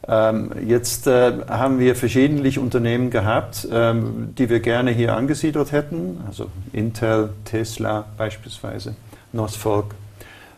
ähm, 0.08 0.52
jetzt 0.68 1.08
äh, 1.08 1.32
haben 1.48 1.80
wir 1.80 1.96
verschiedentlich 1.96 2.60
Unternehmen 2.60 3.10
gehabt, 3.10 3.68
ähm, 3.72 4.34
die 4.38 4.50
wir 4.50 4.60
gerne 4.60 4.92
hier 4.92 5.16
angesiedelt 5.16 5.72
hätten, 5.72 6.20
also 6.28 6.48
Intel, 6.74 7.30
Tesla 7.46 8.06
beispielsweise, 8.18 8.96
Northfolk, 9.34 9.94
äh, 9.94 10.05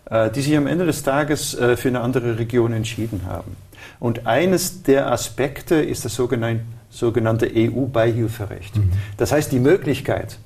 die 0.10 0.42
sich 0.42 0.56
am 0.56 0.68
Ende 0.68 0.86
des 0.86 1.04
Tages 1.04 1.54
äh, 1.56 1.76
für 1.76 1.90
eine 1.90 2.02
andere 2.02 2.40
Region 2.40 2.74
entschieden 2.74 3.22
haben. 3.28 3.56
Und 4.00 4.28
eines 4.28 4.84
der 4.84 5.12
Aspekte 5.12 5.76
ist 5.76 6.06
das 6.06 6.16
sogenannte 6.16 7.52
EU-Beihilferecht. 7.54 8.78
Mhm. 8.78 8.92
Das 9.18 9.32
heißt, 9.32 9.52
die 9.52 9.60
Möglichkeit, 9.60 10.40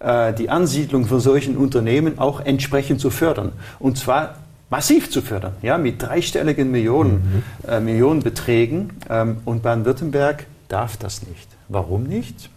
äh, 0.00 0.32
die 0.34 0.50
Ansiedlung 0.50 1.06
von 1.06 1.20
solchen 1.20 1.56
Unternehmen 1.56 2.18
auch 2.18 2.40
entsprechend 2.40 3.00
zu 3.00 3.10
fördern. 3.10 3.52
Und 3.78 3.96
zwar 3.98 4.36
massiv 4.68 5.10
zu 5.10 5.22
fördern, 5.22 5.54
ja, 5.62 5.78
mit 5.78 6.02
dreistelligen 6.02 6.70
Millionen, 6.70 7.44
mhm. 7.64 7.68
äh, 7.68 7.80
Millionenbeträgen. 7.80 8.90
Ähm, 9.08 9.38
und 9.44 9.62
Baden-Württemberg 9.62 10.46
darf 10.68 10.96
das 10.96 11.26
nicht. 11.26 11.48
Warum 11.68 12.04
nicht? 12.04 12.50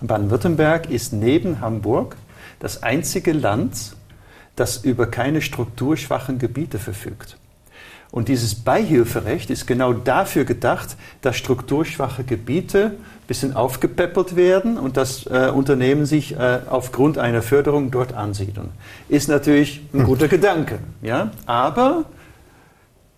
Baden-Württemberg 0.00 0.90
ist 0.90 1.12
neben 1.12 1.60
Hamburg 1.60 2.16
das 2.60 2.82
einzige 2.82 3.32
Land, 3.32 3.96
das 4.56 4.78
über 4.78 5.06
keine 5.06 5.42
strukturschwachen 5.42 6.38
Gebiete 6.38 6.78
verfügt. 6.78 7.36
Und 8.14 8.28
dieses 8.28 8.54
Beihilferecht 8.54 9.50
ist 9.50 9.66
genau 9.66 9.92
dafür 9.92 10.44
gedacht, 10.44 10.96
dass 11.20 11.36
strukturschwache 11.36 12.22
Gebiete 12.22 12.92
ein 12.92 13.26
bisschen 13.26 13.56
aufgepäppelt 13.56 14.36
werden 14.36 14.78
und 14.78 14.96
dass 14.96 15.26
äh, 15.26 15.50
Unternehmen 15.52 16.06
sich 16.06 16.36
äh, 16.36 16.60
aufgrund 16.70 17.18
einer 17.18 17.42
Förderung 17.42 17.90
dort 17.90 18.12
ansiedeln. 18.12 18.68
Ist 19.08 19.28
natürlich 19.28 19.80
ein 19.92 20.00
hm. 20.00 20.06
guter 20.06 20.28
Gedanke. 20.28 20.78
Ja? 21.02 21.32
Aber 21.46 22.04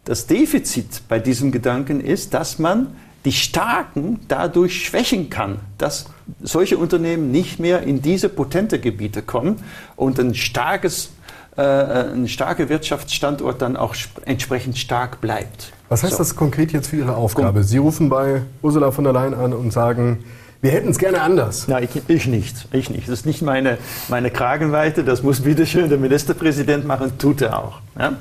das 0.07 0.27
Defizit 0.27 1.03
bei 1.09 1.19
diesem 1.19 1.53
Gedanken 1.53 2.01
ist, 2.01 2.33
dass 2.33 2.59
man 2.59 2.97
die 3.27 3.33
Starken 3.33 4.21
dadurch 4.29 4.87
schwächen 4.87 5.29
kann, 5.29 5.59
dass 5.77 6.07
solche 6.43 6.79
Unternehmen 6.79 7.33
nicht 7.33 7.59
mehr 7.59 7.83
in 7.83 8.01
diese 8.01 8.31
potente 8.31 8.79
Gebiete 8.79 9.21
kommen 9.21 9.57
und 9.97 10.19
ein 10.19 10.35
starkes 10.35 11.11
äh, 11.59 11.63
äh, 11.63 12.13
ein 12.13 12.29
starker 12.29 12.69
Wirtschaftsstandort 12.69 13.63
dann 13.63 13.77
auch 13.77 13.95
entsprechend 14.27 14.77
stark 14.77 15.21
bleibt. 15.23 15.73
Was 15.89 16.03
heißt 16.03 16.13
so. 16.13 16.19
das 16.19 16.37
konkret 16.37 16.73
jetzt 16.73 16.89
für 16.89 16.97
Ihre 16.97 17.17
Aufgabe? 17.17 17.63
Sie 17.65 17.79
rufen 17.79 18.11
bei 18.11 18.43
Ursula 18.61 18.91
von 18.91 19.05
der 19.05 19.15
Leyen 19.15 19.33
an 19.33 19.55
und 19.55 19.73
sagen, 19.73 20.25
wir 20.61 20.71
hätten 20.71 20.91
es 20.91 20.99
gerne 20.99 21.23
anders. 21.23 21.67
Ja, 21.67 21.79
ich, 21.79 21.91
ich, 22.09 22.27
nicht. 22.27 22.69
Ich 22.73 22.91
nicht. 22.91 23.09
Das 23.09 23.21
ist 23.21 23.27
nicht 23.27 23.41
meine, 23.41 23.79
meine 24.09 24.31
Kragenweite. 24.31 25.05
Das 25.05 25.23
muss 25.23 25.41
bitteschön 25.41 25.89
der 25.89 25.99
Ministerpräsident 25.99 26.87
machen, 26.87 27.19
tut 27.19 27.41
er 27.41 27.59
auch. 27.59 27.81
Ja? 27.99 28.17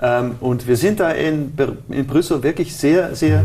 Ähm, 0.00 0.36
und 0.40 0.68
wir 0.68 0.76
sind 0.76 1.00
da 1.00 1.10
in, 1.10 1.52
in 1.88 2.06
Brüssel 2.06 2.42
wirklich 2.42 2.76
sehr, 2.76 3.16
sehr 3.16 3.44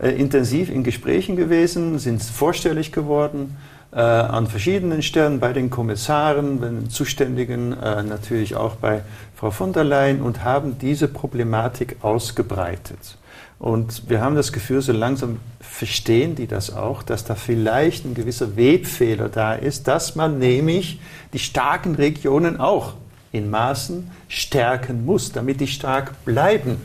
äh, 0.00 0.10
intensiv 0.10 0.70
in 0.70 0.82
Gesprächen 0.82 1.36
gewesen, 1.36 1.98
sind 1.98 2.22
vorstellig 2.22 2.92
geworden 2.92 3.56
an 4.00 4.46
verschiedenen 4.46 5.02
Stellen, 5.02 5.38
bei 5.38 5.52
den 5.52 5.68
Kommissaren, 5.68 6.60
bei 6.60 6.68
den 6.68 6.88
Zuständigen, 6.88 7.72
äh, 7.72 8.02
natürlich 8.02 8.56
auch 8.56 8.76
bei 8.76 9.02
Frau 9.36 9.50
von 9.50 9.72
der 9.72 9.84
Leyen 9.84 10.22
und 10.22 10.44
haben 10.44 10.78
diese 10.78 11.08
Problematik 11.08 11.96
ausgebreitet. 12.00 13.18
Und 13.58 14.08
wir 14.08 14.20
haben 14.20 14.34
das 14.34 14.52
Gefühl, 14.52 14.80
so 14.80 14.92
langsam 14.92 15.40
verstehen 15.60 16.34
die 16.34 16.46
das 16.46 16.74
auch, 16.74 17.02
dass 17.02 17.24
da 17.24 17.34
vielleicht 17.34 18.04
ein 18.04 18.14
gewisser 18.14 18.56
Webfehler 18.56 19.28
da 19.28 19.54
ist, 19.54 19.88
dass 19.88 20.16
man 20.16 20.38
nämlich 20.38 20.98
die 21.32 21.38
starken 21.38 21.94
Regionen 21.94 22.58
auch 22.58 22.94
in 23.30 23.50
Maßen 23.50 24.10
stärken 24.28 25.04
muss, 25.04 25.32
damit 25.32 25.60
die 25.60 25.66
stark 25.66 26.24
bleiben. 26.24 26.78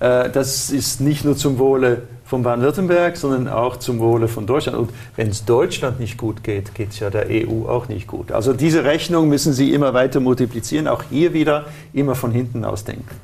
Äh, 0.00 0.30
das 0.30 0.70
ist 0.70 1.00
nicht 1.00 1.24
nur 1.24 1.36
zum 1.36 1.58
Wohle 1.58 2.02
von 2.26 2.42
Baden-Württemberg, 2.42 3.16
sondern 3.16 3.48
auch 3.48 3.76
zum 3.76 4.00
Wohle 4.00 4.28
von 4.28 4.46
Deutschland. 4.46 4.76
Und 4.76 4.90
wenn 5.14 5.28
es 5.28 5.44
Deutschland 5.44 6.00
nicht 6.00 6.18
gut 6.18 6.42
geht, 6.42 6.74
geht 6.74 6.90
es 6.90 6.98
ja 6.98 7.08
der 7.08 7.26
EU 7.30 7.68
auch 7.68 7.88
nicht 7.88 8.06
gut. 8.08 8.32
Also 8.32 8.52
diese 8.52 8.84
Rechnung 8.84 9.28
müssen 9.28 9.52
Sie 9.52 9.72
immer 9.72 9.94
weiter 9.94 10.20
multiplizieren, 10.20 10.88
auch 10.88 11.04
hier 11.08 11.32
wieder 11.32 11.66
immer 11.92 12.16
von 12.16 12.32
hinten 12.32 12.64
aus 12.64 12.84
denken. 12.84 13.14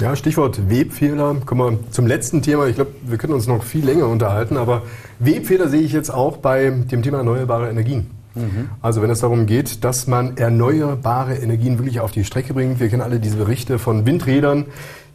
Ja, 0.00 0.16
Stichwort 0.16 0.68
Webfehler. 0.68 1.36
Kommen 1.46 1.78
wir 1.78 1.92
zum 1.92 2.08
letzten 2.08 2.42
Thema. 2.42 2.66
Ich 2.66 2.74
glaube, 2.74 2.90
wir 3.02 3.18
können 3.18 3.34
uns 3.34 3.46
noch 3.46 3.62
viel 3.62 3.84
länger 3.84 4.08
unterhalten, 4.08 4.56
aber 4.56 4.82
Webfehler 5.20 5.68
sehe 5.68 5.82
ich 5.82 5.92
jetzt 5.92 6.10
auch 6.10 6.38
bei 6.38 6.70
dem 6.70 7.02
Thema 7.02 7.18
erneuerbare 7.18 7.70
Energien. 7.70 8.10
Mhm. 8.34 8.70
Also 8.80 9.02
wenn 9.02 9.10
es 9.10 9.20
darum 9.20 9.46
geht, 9.46 9.84
dass 9.84 10.06
man 10.06 10.36
erneuerbare 10.36 11.36
Energien 11.36 11.78
wirklich 11.78 12.00
auf 12.00 12.10
die 12.10 12.24
Strecke 12.24 12.54
bringt. 12.54 12.80
Wir 12.80 12.88
kennen 12.88 13.02
alle 13.02 13.20
diese 13.20 13.36
Berichte 13.36 13.78
von 13.78 14.06
Windrädern, 14.06 14.66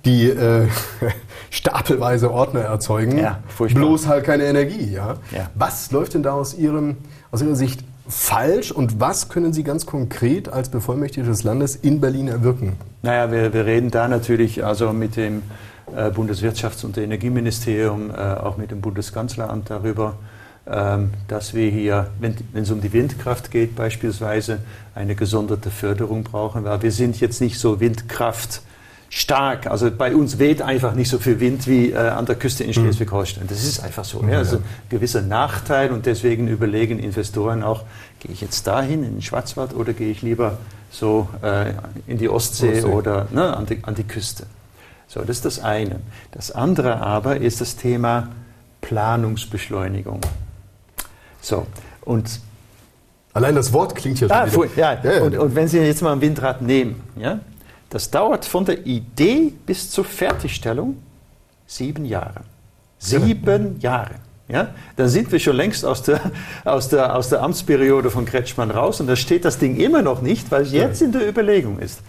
die 0.06 0.30
äh, 0.30 0.68
stapelweise 1.50 2.32
Ordner 2.32 2.62
erzeugen, 2.62 3.18
ja, 3.18 3.40
bloß 3.58 4.08
halt 4.08 4.26
keine 4.26 4.44
Energie. 4.46 4.92
Ja? 4.92 5.18
ja? 5.32 5.50
Was 5.56 5.92
läuft 5.92 6.14
denn 6.14 6.24
da 6.24 6.34
aus, 6.34 6.54
Ihrem, 6.54 6.98
aus 7.32 7.42
Ihrer 7.42 7.56
Sicht 7.56 7.84
falsch 8.08 8.72
und 8.72 9.00
was 9.00 9.30
können 9.30 9.54
Sie 9.54 9.64
ganz 9.64 9.86
konkret 9.86 10.50
als 10.50 10.70
Bevollmächtigte 10.70 11.30
des 11.30 11.44
Landes 11.44 11.76
in 11.76 12.00
Berlin 12.00 12.28
erwirken? 12.28 12.78
Naja, 13.02 13.32
wir, 13.32 13.54
wir 13.54 13.66
reden 13.66 13.92
da 13.92 14.08
natürlich 14.08 14.64
also 14.64 14.94
mit 14.94 15.16
dem 15.18 15.44
äh, 15.96 16.10
Bundeswirtschafts- 16.10 16.86
und 16.86 16.98
Energieministerium, 16.98 18.12
äh, 18.12 18.14
auch 18.14 18.58
mit 18.58 18.72
dem 18.72 18.82
Bundeskanzleramt 18.82 19.70
darüber, 19.70 20.16
ähm, 20.66 21.12
dass 21.28 21.54
wir 21.54 21.70
hier, 21.70 22.08
wenn, 22.20 22.36
wenn 22.54 22.64
es 22.64 22.72
um 22.72 22.82
die 22.82 22.92
Windkraft 22.92 23.52
geht 23.52 23.76
beispielsweise, 23.76 24.60
eine 24.96 25.16
gesonderte 25.16 25.70
Förderung 25.70 26.24
brauchen, 26.24 26.64
weil 26.64 26.82
wir 26.82 26.92
sind 26.92 27.20
jetzt 27.20 27.42
nicht 27.42 27.60
so 27.60 27.80
Windkraft 27.80 28.62
stark. 29.10 29.68
Also 29.68 29.90
bei 29.92 30.16
uns 30.16 30.40
weht 30.40 30.62
einfach 30.62 30.94
nicht 30.94 31.10
so 31.10 31.18
viel 31.18 31.40
Wind 31.40 31.68
wie 31.68 31.92
äh, 31.92 31.98
an 31.98 32.26
der 32.26 32.36
Küste 32.36 32.64
in 32.64 32.74
hm. 32.74 32.84
Schleswig-Holstein. 32.84 33.46
Das 33.48 33.64
ist 33.64 33.80
einfach 33.80 34.06
so. 34.06 34.22
Mhm, 34.22 34.30
ja. 34.30 34.38
Also 34.40 34.58
ein 34.58 34.64
gewisser 34.90 35.22
Nachteil 35.22 35.92
und 35.92 36.06
deswegen 36.06 36.48
überlegen 36.48 37.00
Investoren 37.00 37.64
auch, 37.64 37.84
gehe 38.20 38.32
ich 38.32 38.42
jetzt 38.42 38.68
dahin 38.68 39.04
in 39.04 39.14
den 39.14 39.22
Schwarzwald 39.22 39.74
oder 39.76 39.94
gehe 39.94 40.12
ich 40.12 40.22
lieber 40.22 40.58
so 40.92 41.30
äh, 41.42 41.74
in 42.08 42.18
die 42.18 42.30
Ostsee, 42.30 42.78
Ostsee. 42.78 42.88
oder 42.88 43.28
ne, 43.32 43.56
an, 43.56 43.66
die, 43.66 43.80
an 43.84 43.96
die 43.96 44.04
Küste. 44.04 44.46
So, 45.08 45.22
das 45.22 45.38
ist 45.38 45.46
das 45.46 45.60
eine. 45.60 45.98
Das 46.32 46.52
andere 46.52 47.02
aber 47.02 47.38
ist 47.38 47.62
das 47.62 47.78
Thema 47.78 48.30
Planungsbeschleunigung. 48.82 50.22
So, 51.42 51.66
und 52.02 52.42
Allein 53.34 53.54
das 53.54 53.72
Wort 53.72 53.94
klingt 53.94 54.20
ja 54.20 54.28
schon 54.28 54.36
ah, 54.36 54.52
wieder. 54.52 54.76
Ja, 54.76 54.98
ja, 55.04 55.12
ja. 55.18 55.22
Und, 55.22 55.38
und, 55.38 55.56
wenn 55.56 55.68
Sie 55.68 55.78
jetzt 55.78 56.02
mal 56.02 56.12
ein 56.12 56.22
Windrad 56.22 56.64
nehmen, 56.64 57.04
ja, 57.16 57.40
das 57.90 58.12
dauert 58.12 58.46
von 58.46 58.66
der 58.66 58.86
Idee 58.86 59.54
bis 59.66 59.90
zur 59.90 60.06
Fertigstellung 60.06 60.98
sieben 61.66 62.06
Jahre. 62.06 62.42
Sieben 63.00 63.80
Jahre. 63.80 64.16
Ja? 64.48 64.70
Dann 64.96 65.10
sind 65.10 65.32
wir 65.32 65.40
schon 65.40 65.56
längst 65.56 65.86
aus 65.86 66.04
der, 66.04 66.20
aus, 66.66 66.90
der, 66.90 67.16
aus 67.16 67.30
der 67.30 67.42
Amtsperiode 67.42 68.10
von 68.10 68.26
Kretschmann 68.26 68.72
raus 68.72 69.00
und 69.00 69.08
da 69.08 69.16
steht 69.16 69.46
das 69.46 69.58
Ding 69.58 69.78
immer 69.78 70.02
noch 70.02 70.22
nicht, 70.22 70.52
weil 70.52 70.64
es 70.64 70.72
jetzt 70.72 71.02
in 71.02 71.12
der 71.12 71.28
Überlegung 71.28 71.80
ist. 71.80 72.02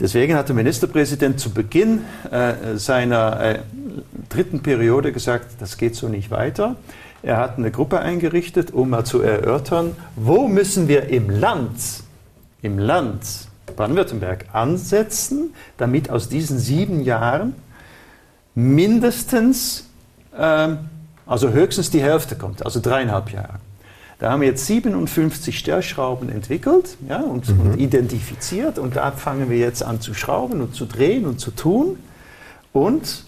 Deswegen 0.00 0.34
hat 0.34 0.48
der 0.48 0.56
Ministerpräsident 0.56 1.38
zu 1.38 1.50
Beginn 1.50 2.00
äh, 2.30 2.76
seiner 2.76 3.40
äh, 3.40 3.58
dritten 4.28 4.60
Periode 4.60 5.12
gesagt, 5.12 5.46
das 5.60 5.76
geht 5.76 5.94
so 5.94 6.08
nicht 6.08 6.30
weiter. 6.30 6.76
Er 7.22 7.38
hat 7.38 7.58
eine 7.58 7.70
Gruppe 7.70 8.00
eingerichtet, 8.00 8.72
um 8.72 8.90
mal 8.90 9.04
zu 9.04 9.22
erörtern, 9.22 9.96
wo 10.16 10.48
müssen 10.48 10.88
wir 10.88 11.08
im 11.08 11.30
Land, 11.30 11.78
im 12.60 12.78
Land 12.78 13.22
Baden-Württemberg 13.76 14.46
ansetzen, 14.52 15.54
damit 15.76 16.10
aus 16.10 16.28
diesen 16.28 16.58
sieben 16.58 17.02
Jahren 17.02 17.54
mindestens, 18.54 19.86
ähm, 20.36 20.78
also 21.26 21.50
höchstens 21.50 21.90
die 21.90 22.02
Hälfte 22.02 22.36
kommt, 22.36 22.64
also 22.64 22.80
dreieinhalb 22.80 23.30
Jahre. 23.30 23.58
Da 24.18 24.30
haben 24.30 24.40
wir 24.40 24.48
jetzt 24.48 24.66
57 24.66 25.58
Stellschrauben 25.58 26.28
entwickelt 26.28 26.96
ja, 27.08 27.20
und, 27.20 27.48
mhm. 27.48 27.60
und, 27.60 27.80
identifiziert 27.80 28.78
und 28.78 28.96
da 28.96 29.10
fangen 29.10 29.50
wir 29.50 29.58
jetzt 29.58 29.82
an 29.82 30.00
zu 30.00 30.14
schrauben 30.14 30.60
und 30.60 30.74
zu 30.74 30.86
drehen 30.86 31.26
und 31.26 31.40
zu 31.40 31.50
tun. 31.50 31.98
Und 32.72 33.24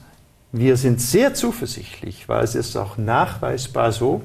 wir 0.52 0.76
sind 0.76 1.00
sehr 1.00 1.34
zuversichtlich, 1.34 2.28
weil 2.28 2.44
es 2.44 2.54
ist 2.54 2.76
auch 2.76 2.98
nachweisbar 2.98 3.92
so, 3.92 4.22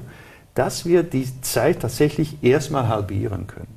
dass 0.54 0.84
wir 0.84 1.02
die 1.02 1.28
Zeit 1.42 1.80
tatsächlich 1.80 2.42
erstmal 2.42 2.88
halbieren 2.88 3.46
können. 3.46 3.71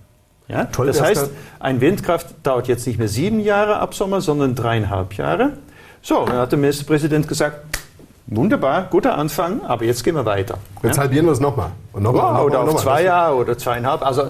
Ja? 0.48 0.66
Toll, 0.66 0.88
das 0.88 1.02
heißt, 1.02 1.30
ein 1.60 1.82
Windkraft 1.82 2.28
dauert 2.44 2.68
jetzt 2.68 2.86
nicht 2.86 3.00
mehr 3.00 3.08
sieben 3.08 3.40
Jahre 3.40 3.78
ab 3.78 3.94
Sommer, 3.94 4.22
sondern 4.22 4.56
dreieinhalb 4.56 5.14
Jahre. 5.14 5.54
So, 6.02 6.26
dann 6.26 6.38
hat 6.38 6.52
der 6.52 6.60
Ministerpräsident 6.60 7.28
gesagt, 7.28 7.62
wunderbar, 8.28 8.88
guter 8.90 9.18
Anfang, 9.18 9.62
aber 9.66 9.86
jetzt 9.86 10.04
gehen 10.04 10.16
wir 10.16 10.26
weiter. 10.26 10.60
Jetzt 10.84 10.98
ja? 10.98 11.04
halbieren 11.04 11.26
wir 11.26 11.32
es 11.32 11.40
nochmal. 11.40 11.72
Und 11.94 12.04
noch 12.04 12.14
wow, 12.14 12.46
oder 12.46 12.62
auf 12.62 12.82
zwei 12.82 13.04
Jahre 13.04 13.36
oder 13.36 13.58
zweieinhalb. 13.58 14.06
Also 14.06 14.30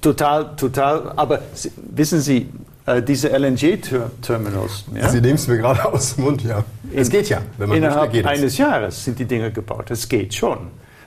total, 0.00 0.56
total. 0.56 1.12
Aber 1.16 1.40
wissen 1.76 2.20
Sie, 2.20 2.50
äh, 2.86 3.02
diese 3.02 3.28
LNG-Terminals. 3.30 4.84
Ja? 4.94 5.08
Sie 5.08 5.20
nehmen 5.20 5.36
es 5.36 5.48
mir 5.48 5.56
gerade 5.56 5.84
aus 5.92 6.16
dem 6.16 6.24
Mund, 6.24 6.42
ja. 6.42 6.64
Es 6.92 7.08
geht 7.08 7.28
ja, 7.28 7.38
wenn 7.56 7.70
man 7.70 7.78
Innerhalb 7.78 8.12
möchte, 8.12 8.16
geht 8.18 8.26
eines 8.26 8.52
es. 8.52 8.58
Jahres 8.58 9.04
sind 9.04 9.18
die 9.18 9.24
Dinge 9.24 9.50
gebaut. 9.50 9.90
Es 9.90 10.08
geht 10.08 10.34
schon. 10.34 10.58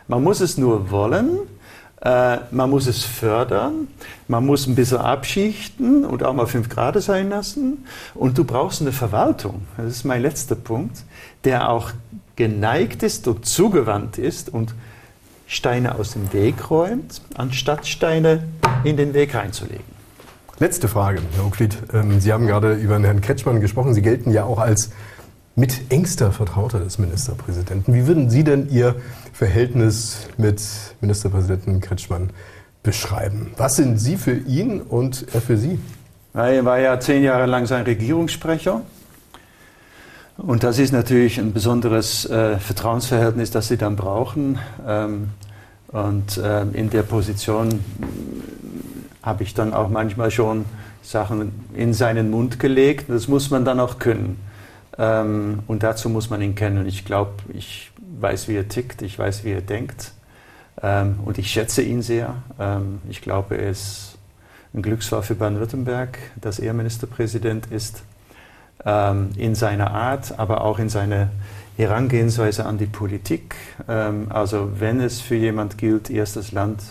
Man 0.08 0.24
muss 0.24 0.40
es 0.40 0.58
nur 0.58 0.90
wollen 0.90 1.40
äh, 2.02 2.38
man 2.52 2.70
muss 2.70 2.88
es 2.88 3.04
fördern, 3.04 3.88
man 4.28 4.46
muss 4.46 4.68
ein 4.68 4.76
bisschen 4.76 5.00
abschichten 5.00 6.06
und 6.06 6.24
auch 6.24 6.34
mal 6.34 6.48
fünf 6.48 6.70
Grad 6.70 7.02
sein 7.02 7.30
lassen. 7.30 7.86
Und 8.14 8.38
du 8.38 8.44
brauchst 8.44 8.82
eine 8.82 8.92
Verwaltung, 8.92 9.64
das 9.78 9.88
ist 9.88 10.04
mein 10.04 10.22
letzter 10.22 10.56
Punkt, 10.56 11.04
der 11.44 11.70
auch 11.70 11.92
geneigt 12.36 13.04
ist 13.04 13.28
und 13.28 13.46
zugewandt 13.46 14.18
ist 14.18 14.50
und 14.50 14.76
Steine 15.48 15.96
aus 15.96 16.12
dem 16.12 16.32
Weg 16.34 16.70
räumt, 16.70 17.22
anstatt 17.36 17.88
Steine 17.88 18.44
in 18.84 18.98
den 18.98 19.14
Weg 19.14 19.34
reinzulegen. 19.34 19.98
Letzte 20.60 20.88
Frage, 20.88 21.22
Herr 21.36 21.46
Ockfried. 21.46 21.78
Ähm, 21.94 22.20
Sie 22.20 22.34
haben 22.34 22.48
gerade 22.48 22.74
über 22.74 23.00
Herrn 23.00 23.22
Kretschmann 23.22 23.62
gesprochen. 23.62 23.94
Sie 23.94 24.02
gelten 24.02 24.32
ja 24.32 24.44
auch 24.44 24.60
als 24.60 24.92
mit 25.58 25.92
engster 25.92 26.32
Vertrauter 26.32 26.80
des 26.80 27.00
Ministerpräsidenten. 27.00 27.92
Wie 27.96 28.06
würden 28.06 28.30
Sie 28.30 28.44
denn 28.44 28.70
Ihr 28.70 28.96
Verhältnis 29.34 30.28
mit 30.38 30.62
Ministerpräsidenten 31.02 31.82
Kretschmann 31.82 32.30
beschreiben? 32.84 33.52
Was 33.58 33.76
sind 33.76 33.98
Sie 33.98 34.18
für 34.18 34.36
ihn 34.36 34.82
und 34.82 35.26
er 35.34 35.42
für 35.42 35.58
Sie? 35.58 35.80
Er 36.36 36.64
war 36.64 36.78
ja 36.78 37.00
zehn 37.00 37.24
Jahre 37.24 37.48
lang 37.48 37.66
sein 37.66 37.86
Regierungssprecher. 37.86 38.84
Und 40.38 40.62
das 40.62 40.78
ist 40.78 40.94
natürlich 40.94 41.40
ein 41.40 41.54
besonderes 41.54 42.30
äh, 42.30 42.60
Vertrauensverhältnis, 42.60 43.50
das 43.50 43.68
Sie 43.68 43.78
dann 43.78 43.96
brauchen. 43.96 44.60
Ähm, 44.88 45.30
und 45.88 46.38
äh, 46.38 46.62
in 46.74 46.92
der 46.92 47.02
Position 47.02 47.84
habe 49.24 49.42
ich 49.42 49.56
dann 49.56 49.74
auch 49.74 49.90
manchmal 49.90 50.30
schon 50.30 50.66
Sachen 51.02 51.66
in 51.74 51.96
seinen 51.96 52.30
Mund 52.30 52.60
gelegt. 52.60 53.10
Das 53.10 53.28
muss 53.28 53.50
man 53.50 53.66
dann 53.66 53.80
auch 53.80 53.98
können. 53.98 54.47
Ähm, 54.98 55.60
und 55.68 55.84
dazu 55.84 56.10
muss 56.10 56.30
man 56.30 56.42
ihn 56.42 56.56
kennen. 56.56 56.88
Ich 56.88 57.06
glaube, 57.06 57.34
ich 57.54 57.92
weiß, 58.20 58.48
wie 58.48 58.56
er 58.56 58.68
tickt, 58.68 59.02
ich 59.02 59.18
weiß, 59.18 59.44
wie 59.44 59.52
er 59.52 59.62
denkt. 59.62 60.12
Ähm, 60.82 61.20
und 61.26 61.38
ich 61.38 61.52
schätze 61.52 61.82
ihn 61.82 62.02
sehr. 62.02 62.36
Ähm, 62.60 63.02
ich 63.10 63.22
glaube, 63.22 63.58
er 63.58 63.70
ist 63.70 64.18
ein 64.74 64.82
Glücksfall 64.82 65.24
für 65.24 65.36
Baden-Württemberg, 65.36 66.18
dass 66.40 66.60
er 66.60 66.74
Ministerpräsident 66.74 67.68
ist. 67.68 68.04
Ähm, 68.86 69.32
in 69.38 69.56
seiner 69.56 69.92
Art, 69.92 70.38
aber 70.38 70.62
auch 70.62 70.78
in 70.78 70.90
seiner 70.90 71.30
Herangehensweise 71.78 72.66
an 72.66 72.78
die 72.78 72.86
Politik. 72.86 73.56
Ähm, 73.88 74.28
also 74.30 74.80
wenn 74.80 75.00
es 75.00 75.20
für 75.22 75.36
jemand 75.36 75.78
gilt, 75.78 76.10
erst 76.10 76.36
das 76.36 76.52
Land, 76.52 76.82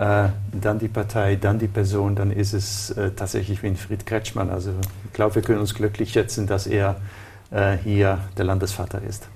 dann 0.00 0.78
die 0.78 0.88
Partei, 0.88 1.36
dann 1.36 1.58
die 1.58 1.68
Person, 1.68 2.16
dann 2.16 2.30
ist 2.30 2.54
es 2.54 2.90
äh, 2.92 3.10
tatsächlich 3.10 3.62
Winfried 3.62 4.06
Kretschmann. 4.06 4.48
Also 4.48 4.70
ich 5.04 5.12
glaube, 5.12 5.34
wir 5.34 5.42
können 5.42 5.58
uns 5.58 5.74
glücklich 5.74 6.12
schätzen, 6.12 6.46
dass 6.46 6.66
er 6.66 6.96
äh, 7.50 7.76
hier 7.84 8.18
der 8.38 8.46
Landesvater 8.46 9.02
ist. 9.02 9.28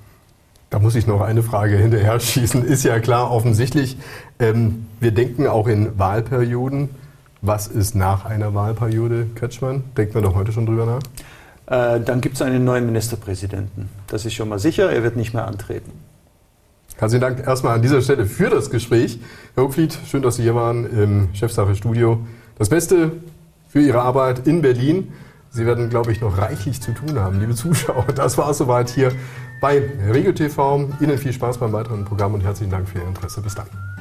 Da 0.71 0.79
muss 0.79 0.95
ich 0.95 1.07
noch 1.07 1.21
eine 1.21 1.43
Frage 1.43 1.77
hinterher 1.77 2.19
schießen. 2.19 2.65
Ist 2.65 2.85
ja 2.85 2.99
klar, 2.99 3.31
offensichtlich. 3.31 3.99
Ähm, 4.39 4.87
wir 5.01 5.13
denken 5.13 5.47
auch 5.47 5.69
in 5.69 5.99
Wahlperioden. 5.99 6.89
Was 7.43 7.67
ist 7.67 7.95
nach 7.95 8.25
einer 8.25 8.55
Wahlperiode, 8.55 9.27
Kretschmann? 9.35 9.85
Denkt 9.97 10.15
man 10.15 10.25
doch 10.25 10.35
heute 10.35 10.51
schon 10.51 10.65
drüber 10.65 10.87
nach? 10.87 11.03
Äh, 11.97 12.01
dann 12.01 12.21
gibt 12.21 12.37
es 12.37 12.43
einen 12.43 12.65
neuen 12.65 12.87
Ministerpräsidenten. 12.87 13.89
Das 14.07 14.25
ist 14.25 14.33
schon 14.33 14.49
mal 14.49 14.59
sicher. 14.59 14.91
Er 14.91 15.03
wird 15.03 15.17
nicht 15.17 15.35
mehr 15.35 15.47
antreten. 15.47 15.93
Herzlichen 16.97 17.23
Dank 17.23 17.45
erstmal 17.45 17.75
an 17.75 17.83
dieser 17.83 18.01
Stelle 18.03 18.25
für 18.25 18.51
das 18.51 18.71
Gespräch. 18.71 19.19
Herr 19.57 19.65
Hochfried, 19.65 19.99
schön, 20.07 20.23
dass 20.23 20.37
Sie 20.37 20.43
hier 20.43 20.55
waren 20.55 20.85
im 20.87 21.29
Chefsache-Studio. 21.35 22.21
Das 22.57 22.69
Beste 22.69 23.13
für 23.69 23.81
Ihre 23.81 24.01
Arbeit 24.03 24.47
in 24.47 24.63
Berlin. 24.63 25.13
Sie 25.51 25.67
werden, 25.67 25.91
glaube 25.91 26.13
ich, 26.13 26.21
noch 26.21 26.39
reichlich 26.39 26.81
zu 26.81 26.93
tun 26.93 27.19
haben, 27.19 27.41
liebe 27.41 27.55
Zuschauer. 27.55 28.07
Das 28.15 28.39
war 28.39 28.51
es 28.51 28.59
soweit 28.59 28.91
hier 28.91 29.11
bei 29.61 29.83
Regel 30.13 30.35
TV. 30.35 30.89
Ihnen 31.01 31.19
viel 31.19 31.33
Spaß 31.33 31.59
beim 31.59 31.73
weiteren 31.73 32.05
Programm 32.05 32.35
und 32.35 32.43
herzlichen 32.43 32.71
Dank 32.71 32.89
für 32.89 32.99
Ihr 32.99 33.09
Interesse. 33.09 33.41
Bis 33.41 33.57
dann. 33.57 33.94